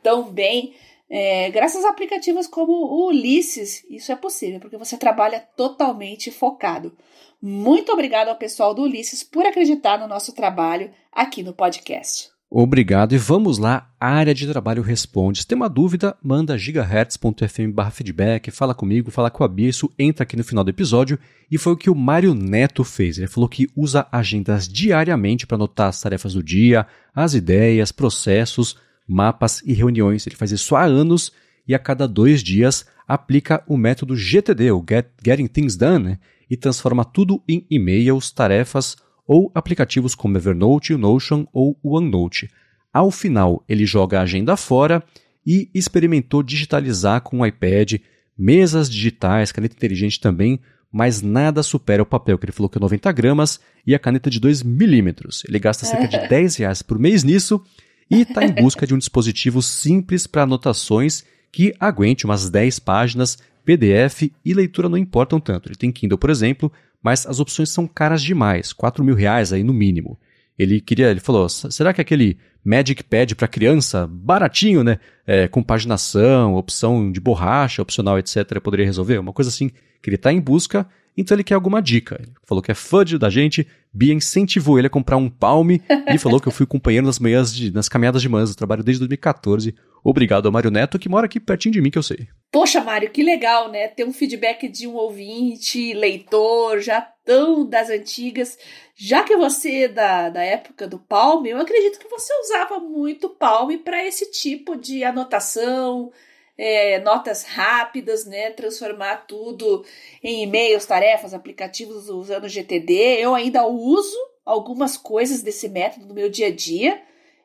[0.01, 0.73] tão bem.
[1.07, 6.97] É, graças a aplicativos como o Ulisses, isso é possível, porque você trabalha totalmente focado.
[7.41, 12.29] Muito obrigado ao pessoal do Ulisses por acreditar no nosso trabalho aqui no podcast.
[12.51, 15.39] Obrigado e vamos lá, área de trabalho responde.
[15.39, 20.35] Se tem uma dúvida, manda gigahertz.fm feedback, fala comigo, fala com a Bia, entra aqui
[20.35, 21.17] no final do episódio
[21.49, 23.17] e foi o que o Mário Neto fez.
[23.17, 28.75] Ele falou que usa agendas diariamente para anotar as tarefas do dia, as ideias, processos,
[29.07, 30.27] mapas e reuniões.
[30.27, 31.31] Ele faz isso há anos
[31.65, 36.19] e a cada dois dias aplica o método GTD, o Get, Getting Things Done, né?
[36.49, 38.97] E transforma tudo em e-mails, tarefas,
[39.27, 42.49] ou aplicativos como Evernote, Notion ou OneNote.
[42.91, 45.03] Ao final, ele joga a agenda fora
[45.45, 47.95] e experimentou digitalizar com o iPad,
[48.37, 50.59] mesas digitais, caneta inteligente também,
[50.91, 54.29] mas nada supera o papel, que ele falou que é 90 gramas, e a caneta
[54.29, 55.43] de 2 milímetros.
[55.47, 57.63] Ele gasta cerca de 10 reais por mês nisso
[58.09, 63.37] e está em busca de um dispositivo simples para anotações que aguente umas 10 páginas,
[63.69, 65.69] PDF e leitura não importam tanto.
[65.69, 66.71] Ele tem Kindle, por exemplo,
[67.03, 70.19] mas as opções são caras demais, 4 mil reais aí no mínimo.
[70.57, 75.61] Ele queria, ele falou, será que aquele Magic Pad para criança, baratinho, né, é, com
[75.61, 79.19] paginação, opção de borracha, opcional, etc, poderia resolver?
[79.19, 79.69] Uma coisa assim
[80.01, 82.19] que ele está em busca, então ele quer alguma dica.
[82.19, 86.17] Ele falou que é fã da gente, Bia incentivou ele a comprar um Palme e
[86.17, 88.99] falou que eu fui companheiro nas manhãs de, nas caminhadas de manhãs, eu trabalho desde
[88.99, 89.75] 2014.
[90.03, 92.27] Obrigado ao Mário Neto, que mora aqui pertinho de mim, que eu sei.
[92.51, 93.87] Poxa, Mário, que legal, né?
[93.87, 98.57] Ter um feedback de um ouvinte, leitor, já tão das antigas.
[98.95, 103.29] Já que você é da, da época do Palme, eu acredito que você usava muito
[103.29, 106.11] Palme para esse tipo de anotação,
[106.57, 108.49] é, notas rápidas, né?
[108.49, 109.85] Transformar tudo
[110.23, 112.93] em e-mails, tarefas, aplicativos usando GTD.
[113.19, 116.99] Eu ainda uso algumas coisas desse método no meu dia a dia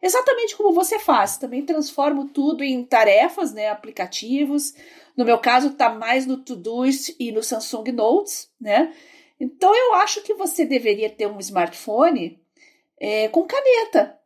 [0.05, 1.38] exatamente como você faz.
[1.38, 4.74] Também transformo tudo em tarefas, né, aplicativos.
[5.16, 8.92] No meu caso, está mais no Todoist e no Samsung Notes, né?
[9.40, 12.38] Então eu acho que você deveria ter um smartphone
[13.00, 14.18] é, com caneta.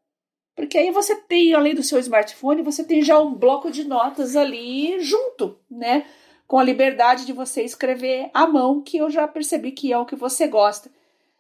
[0.57, 4.35] Porque aí você tem, além do seu smartphone, você tem já um bloco de notas
[4.35, 6.05] ali junto, né?
[6.49, 10.07] Com a liberdade de você escrever à mão, que eu já percebi que é o
[10.07, 10.91] que você gosta.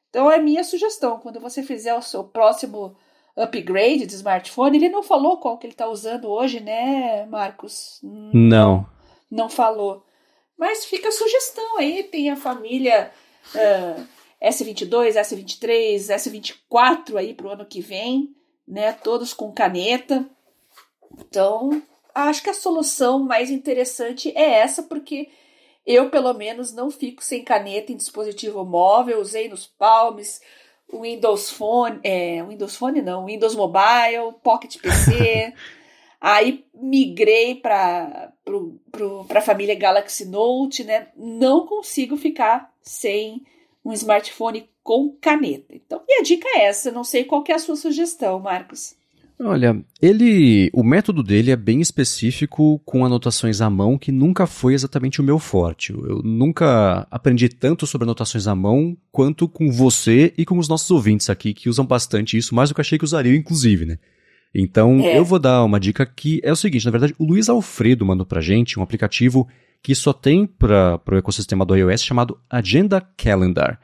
[0.08, 2.96] Então é minha sugestão, quando você fizer o seu próximo
[3.42, 4.76] upgrade de smartphone.
[4.76, 8.00] Ele não falou qual que ele está usando hoje, né, Marcos?
[8.02, 8.86] Não.
[9.30, 10.04] Não falou.
[10.58, 12.02] Mas fica a sugestão aí.
[12.02, 13.12] Tem a família
[13.54, 14.06] uh,
[14.42, 18.34] S22, S23, S24 aí para o ano que vem,
[18.66, 18.92] né?
[18.92, 20.28] Todos com caneta.
[21.18, 21.82] Então,
[22.14, 25.28] acho que a solução mais interessante é essa, porque
[25.86, 29.20] eu, pelo menos, não fico sem caneta em dispositivo móvel.
[29.20, 30.40] Usei nos palmes,
[30.92, 35.52] Windows Phone, é, Windows Phone não, Windows Mobile, Pocket PC.
[36.20, 38.32] Aí migrei para
[39.34, 41.08] a família Galaxy Note, né?
[41.16, 43.44] Não consigo ficar sem
[43.84, 45.74] um smartphone com caneta.
[45.76, 46.90] Então, minha dica é essa.
[46.90, 48.97] Não sei qual é a sua sugestão, Marcos.
[49.40, 54.74] Olha, ele, o método dele é bem específico com anotações à mão, que nunca foi
[54.74, 55.92] exatamente o meu forte.
[55.92, 60.90] Eu nunca aprendi tanto sobre anotações à mão quanto com você e com os nossos
[60.90, 63.98] ouvintes aqui, que usam bastante isso, mais do que achei que usariam, inclusive, né?
[64.52, 65.16] Então, é.
[65.16, 68.26] eu vou dar uma dica que é o seguinte, na verdade, o Luiz Alfredo mandou
[68.26, 69.46] pra gente um aplicativo
[69.80, 73.78] que só tem para o ecossistema do iOS chamado Agenda Calendar.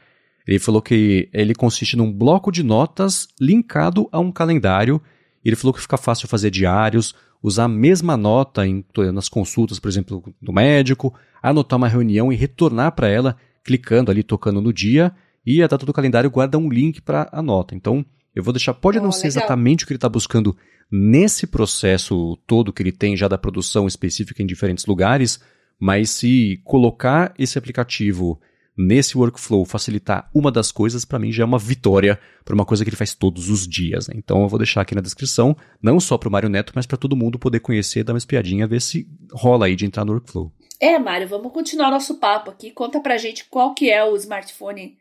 [0.46, 5.00] Ele falou que ele consiste num bloco de notas linkado a um calendário
[5.48, 9.88] ele falou que fica fácil fazer diários, usar a mesma nota em, nas consultas, por
[9.88, 15.12] exemplo, do médico, anotar uma reunião e retornar para ela, clicando ali, tocando no dia,
[15.44, 17.74] e a data do calendário guarda um link para a nota.
[17.74, 20.56] Então, Eu vou deixar, pode oh, não ser exatamente o que ele está buscando
[20.90, 25.40] nesse processo todo que ele tem já da produção específica em diferentes lugares,
[25.78, 28.40] mas se colocar esse aplicativo
[28.76, 32.84] nesse workflow facilitar uma das coisas, para mim já é uma vitória para uma coisa
[32.84, 34.08] que ele faz todos os dias.
[34.08, 34.14] Né?
[34.16, 36.98] Então eu vou deixar aqui na descrição, não só para o Mário Neto, mas para
[36.98, 40.52] todo mundo poder conhecer, dar uma espiadinha, ver se rola aí de entrar no workflow.
[40.80, 42.70] É, Mário, vamos continuar nosso papo aqui.
[42.70, 44.96] Conta pra gente qual que é o smartphone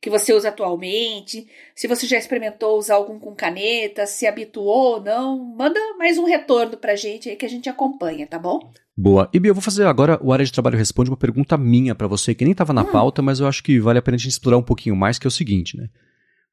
[0.00, 5.00] que você usa atualmente, se você já experimentou usar algum com caneta, se habituou ou
[5.02, 5.38] não.
[5.56, 8.72] Manda mais um retorno pra gente aí que a gente acompanha, tá bom?
[8.96, 9.28] Boa.
[9.32, 12.34] Ibi, eu vou fazer agora o Área de Trabalho Responde uma pergunta minha para você,
[12.34, 12.92] que nem estava na hum.
[12.92, 15.26] pauta, mas eu acho que vale a pena a gente explorar um pouquinho mais, que
[15.26, 15.88] é o seguinte, né?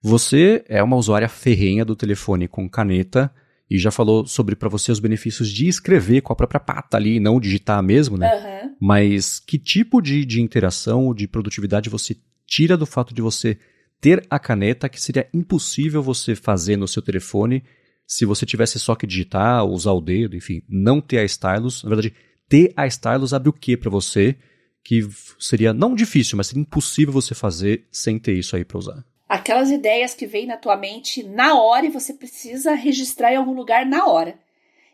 [0.01, 3.33] Você é uma usuária ferrenha do telefone com caneta
[3.69, 7.19] e já falou sobre para você os benefícios de escrever com a própria pata ali,
[7.19, 8.31] não digitar mesmo, né?
[8.63, 8.75] Uhum.
[8.79, 12.15] Mas que tipo de, de interação ou de produtividade você
[12.45, 13.57] tira do fato de você
[13.99, 17.63] ter a caneta que seria impossível você fazer no seu telefone
[18.07, 21.83] se você tivesse só que digitar, usar o dedo, enfim, não ter a stylus.
[21.83, 22.13] Na verdade,
[22.47, 24.35] ter a stylus abre o que para você
[24.83, 25.07] que
[25.39, 29.03] seria não difícil, mas seria impossível você fazer sem ter isso aí para usar?
[29.27, 33.53] Aquelas ideias que vêm na tua mente na hora e você precisa registrar em algum
[33.53, 34.37] lugar na hora.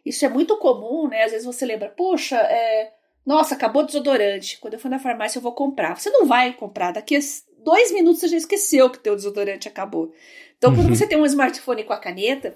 [0.05, 1.23] Isso é muito comum, né?
[1.23, 2.93] Às vezes você lembra, poxa, é...
[3.25, 4.57] nossa, acabou o desodorante.
[4.59, 5.97] Quando eu for na farmácia eu vou comprar.
[5.97, 6.91] Você não vai comprar.
[6.91, 7.19] Daqui a
[7.63, 10.13] dois minutos você já esqueceu que teu desodorante acabou.
[10.57, 10.95] Então, quando uhum.
[10.95, 12.55] você tem um smartphone com a caneta,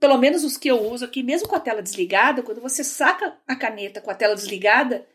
[0.00, 3.36] pelo menos os que eu uso aqui, mesmo com a tela desligada, quando você saca
[3.46, 5.06] a caneta com a tela desligada,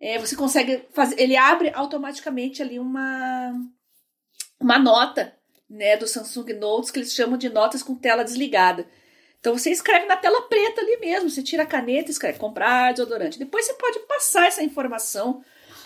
[0.00, 1.20] é, você consegue fazer.
[1.20, 3.52] Ele abre automaticamente ali uma,
[4.60, 5.34] uma nota
[5.68, 8.86] né, do Samsung Notes que eles chamam de notas com tela desligada.
[9.46, 12.90] Então você escreve na tela preta ali mesmo, você tira a caneta e escreve comprar
[12.92, 13.38] desodorante.
[13.38, 15.40] Depois você pode passar essa informação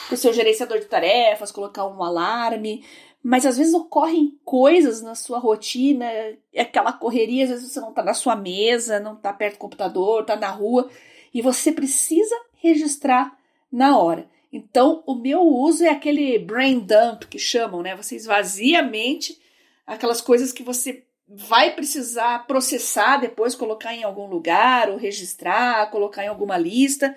[0.06, 2.82] para o seu gerenciador de tarefas, colocar um alarme,
[3.22, 7.90] mas às vezes ocorrem coisas na sua rotina, é aquela correria, às vezes você não
[7.90, 10.88] está na sua mesa, não está perto do computador, está na rua,
[11.34, 13.38] e você precisa registrar
[13.70, 14.26] na hora.
[14.50, 17.94] Então, o meu uso é aquele brain dump que chamam, né?
[17.94, 19.38] Você esvazia a mente,
[19.86, 26.24] aquelas coisas que você vai precisar processar depois, colocar em algum lugar, ou registrar, colocar
[26.24, 27.14] em alguma lista.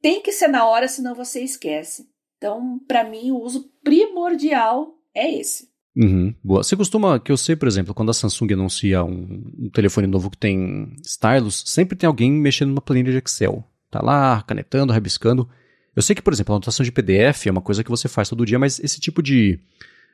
[0.00, 2.08] Tem que ser na hora, senão você esquece.
[2.38, 5.68] Então, para mim, o uso primordial é esse.
[5.96, 6.62] Uhum, boa.
[6.62, 10.30] Você costuma, que eu sei, por exemplo, quando a Samsung anuncia um, um, telefone novo
[10.30, 13.64] que tem stylus, sempre tem alguém mexendo numa planilha de Excel.
[13.90, 15.48] Tá lá, canetando, rabiscando.
[15.94, 18.28] Eu sei que, por exemplo, a anotação de PDF é uma coisa que você faz
[18.28, 19.60] todo dia, mas esse tipo de,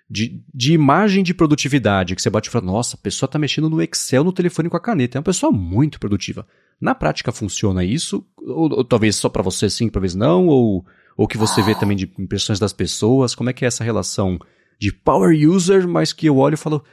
[0.09, 3.69] de, de imagem de produtividade que você bate e fala, nossa, a pessoa está mexendo
[3.69, 5.19] no Excel no telefone com a caneta.
[5.19, 6.47] É uma pessoa muito produtiva.
[6.81, 8.25] Na prática funciona isso?
[8.41, 10.47] Ou, ou talvez só para você sim, talvez não?
[10.47, 10.85] Ou
[11.17, 11.79] o que você vê ah.
[11.79, 13.35] também de impressões das pessoas?
[13.35, 14.39] Como é que é essa relação
[14.79, 16.85] de power user, mas que eu olho e falo,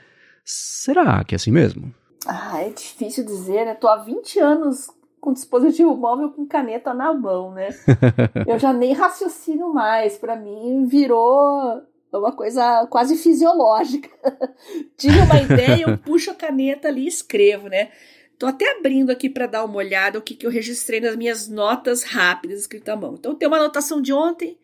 [0.44, 1.94] será que é assim mesmo?
[2.26, 3.76] Ah, é difícil dizer, né?
[3.76, 4.88] Tô há 20 anos
[5.20, 7.70] com dispositivo móvel com caneta na mão, né?
[8.48, 10.18] eu já nem raciocino mais.
[10.18, 11.82] Para mim, virou
[12.20, 14.10] uma coisa quase fisiológica.
[14.98, 17.90] Tive uma ideia, eu puxo a caneta ali e escrevo, né?
[18.38, 21.48] Tô até abrindo aqui para dar uma olhada o que, que eu registrei nas minhas
[21.48, 23.16] notas rápidas escritas à mão.
[23.18, 24.58] Então, tem uma anotação de ontem,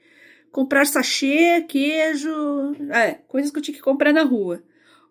[0.52, 4.64] comprar sachê, queijo, é, coisas que eu tinha que comprar na rua.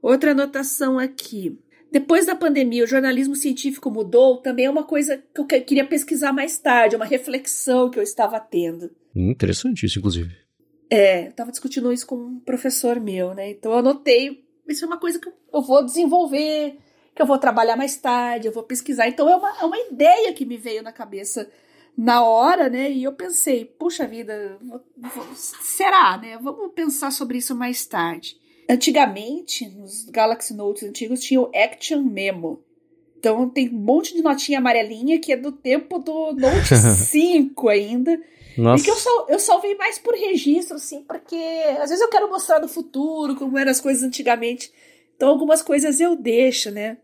[0.03, 1.59] Outra anotação aqui.
[1.91, 6.33] Depois da pandemia, o jornalismo científico mudou, também é uma coisa que eu queria pesquisar
[6.33, 8.91] mais tarde, uma reflexão que eu estava tendo.
[9.17, 10.48] Hum, interessante isso, inclusive.
[10.91, 13.51] É, eu estava discutindo isso com um professor meu, né?
[13.51, 16.79] Então eu anotei, isso é uma coisa que eu vou desenvolver
[17.19, 19.09] que eu vou trabalhar mais tarde, eu vou pesquisar.
[19.09, 21.51] Então é uma, é uma ideia que me veio na cabeça
[21.97, 22.93] na hora, né?
[22.93, 26.39] E eu pensei, puxa vida, vou, vou, será, né?
[26.41, 28.37] Vamos pensar sobre isso mais tarde.
[28.71, 32.63] Antigamente, nos Galaxy Notes antigos, tinha o Action Memo.
[33.19, 36.69] Então tem um monte de notinha amarelinha que é do tempo do Note
[37.03, 38.17] 5 ainda.
[38.59, 38.83] Nossa.
[38.83, 41.37] E que eu, sal, eu salvei mais por registro, assim, porque
[41.81, 44.73] às vezes eu quero mostrar no futuro como eram as coisas antigamente.
[45.15, 46.99] Então algumas coisas eu deixo, né?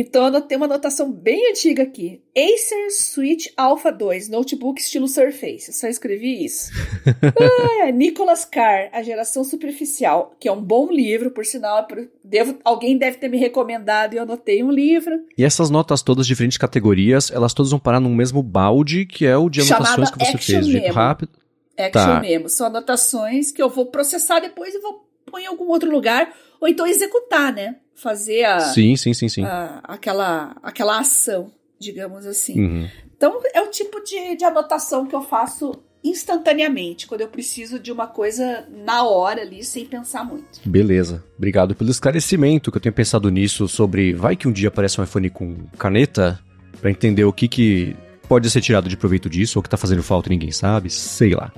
[0.00, 2.22] Então eu tenho uma anotação bem antiga aqui.
[2.36, 5.66] Acer Switch Alpha 2, notebook estilo Surface.
[5.66, 6.70] Eu só escrevi isso.
[7.82, 11.84] ah, Nicholas Carr, A Geração Superficial, que é um bom livro, por sinal.
[12.22, 15.18] Devo, alguém deve ter me recomendado e eu anotei um livro.
[15.36, 19.26] E essas notas todas de diferentes categorias, elas todas vão parar num mesmo balde, que
[19.26, 20.64] é o de anotações que você fez.
[20.64, 21.32] De rápido.
[21.76, 22.20] Action tá.
[22.20, 22.48] Memo.
[22.48, 26.32] São anotações que eu vou processar depois e vou pôr em algum outro lugar.
[26.60, 27.76] Ou então executar, né?
[27.98, 29.44] fazer a, sim, sim, sim, sim.
[29.44, 32.60] A, aquela, aquela ação, digamos assim.
[32.60, 32.88] Uhum.
[33.16, 37.90] Então, é o tipo de, de anotação que eu faço instantaneamente, quando eu preciso de
[37.90, 40.60] uma coisa na hora ali, sem pensar muito.
[40.64, 41.24] Beleza.
[41.36, 45.04] Obrigado pelo esclarecimento, que eu tenho pensado nisso sobre vai que um dia aparece um
[45.04, 46.38] iPhone com caneta
[46.80, 47.96] para entender o que que
[48.28, 51.34] pode ser tirado de proveito disso ou que tá fazendo falta e ninguém sabe, sei
[51.34, 51.52] lá.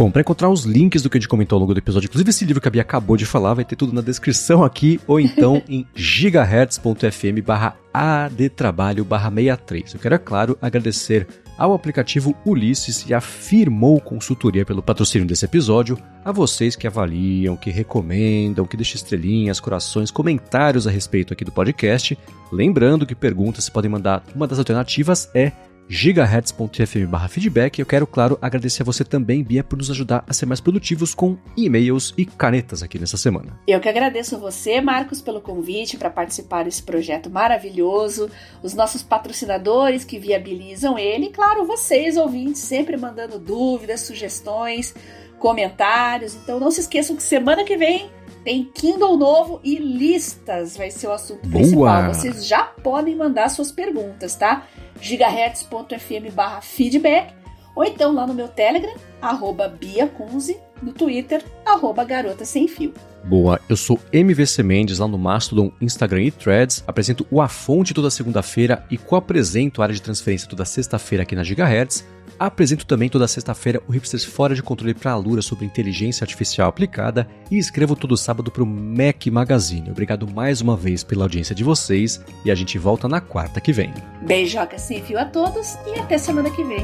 [0.00, 2.30] Bom, para encontrar os links do que a gente comentou ao longo do episódio, inclusive
[2.30, 5.20] esse livro que a Bia acabou de falar, vai ter tudo na descrição aqui, ou
[5.20, 9.92] então em gigahertz.fm barra adtrabalho barra 63.
[9.92, 11.28] Eu quero, é claro, agradecer
[11.58, 17.54] ao aplicativo Ulisses e a Firmou Consultoria pelo patrocínio desse episódio, a vocês que avaliam,
[17.54, 22.16] que recomendam, que deixam estrelinhas, corações, comentários a respeito aqui do podcast.
[22.50, 25.52] Lembrando que perguntas se podem mandar, uma das alternativas é
[25.90, 27.80] gigahertz.fm feedback.
[27.80, 31.14] Eu quero, claro, agradecer a você também, Bia, por nos ajudar a ser mais produtivos
[31.14, 33.58] com e-mails e canetas aqui nessa semana.
[33.66, 38.30] Eu que agradeço você, Marcos, pelo convite para participar desse projeto maravilhoso,
[38.62, 44.94] os nossos patrocinadores que viabilizam ele, e, claro, vocês, ouvintes, sempre mandando dúvidas, sugestões,
[45.40, 46.36] comentários.
[46.36, 48.08] Então não se esqueçam que semana que vem
[48.44, 51.62] tem Kindle novo e listas vai ser o assunto Boa.
[51.62, 52.14] principal.
[52.14, 54.66] Vocês já podem mandar suas perguntas, tá?
[55.00, 57.34] gigahertz.fm barra feedback
[57.74, 62.92] ou então lá no meu Telegram, arroba biacunze, no Twitter, arroba garota sem fio.
[63.24, 67.94] Boa, eu sou MVC Mendes lá no Mastodon, Instagram e Threads, apresento o A Fonte
[67.94, 72.04] toda segunda-feira e co-apresento a área de transferência toda sexta-feira aqui na Gigahertz.
[72.40, 76.70] Apresento também toda sexta-feira o Hipsters Fora de Controle para a Lura sobre inteligência artificial
[76.70, 79.90] aplicada e escrevo todo sábado para o Mac Magazine.
[79.90, 83.74] Obrigado mais uma vez pela audiência de vocês e a gente volta na quarta que
[83.74, 83.92] vem.
[84.22, 86.80] Beijoca sem fio a todos e até semana que vem.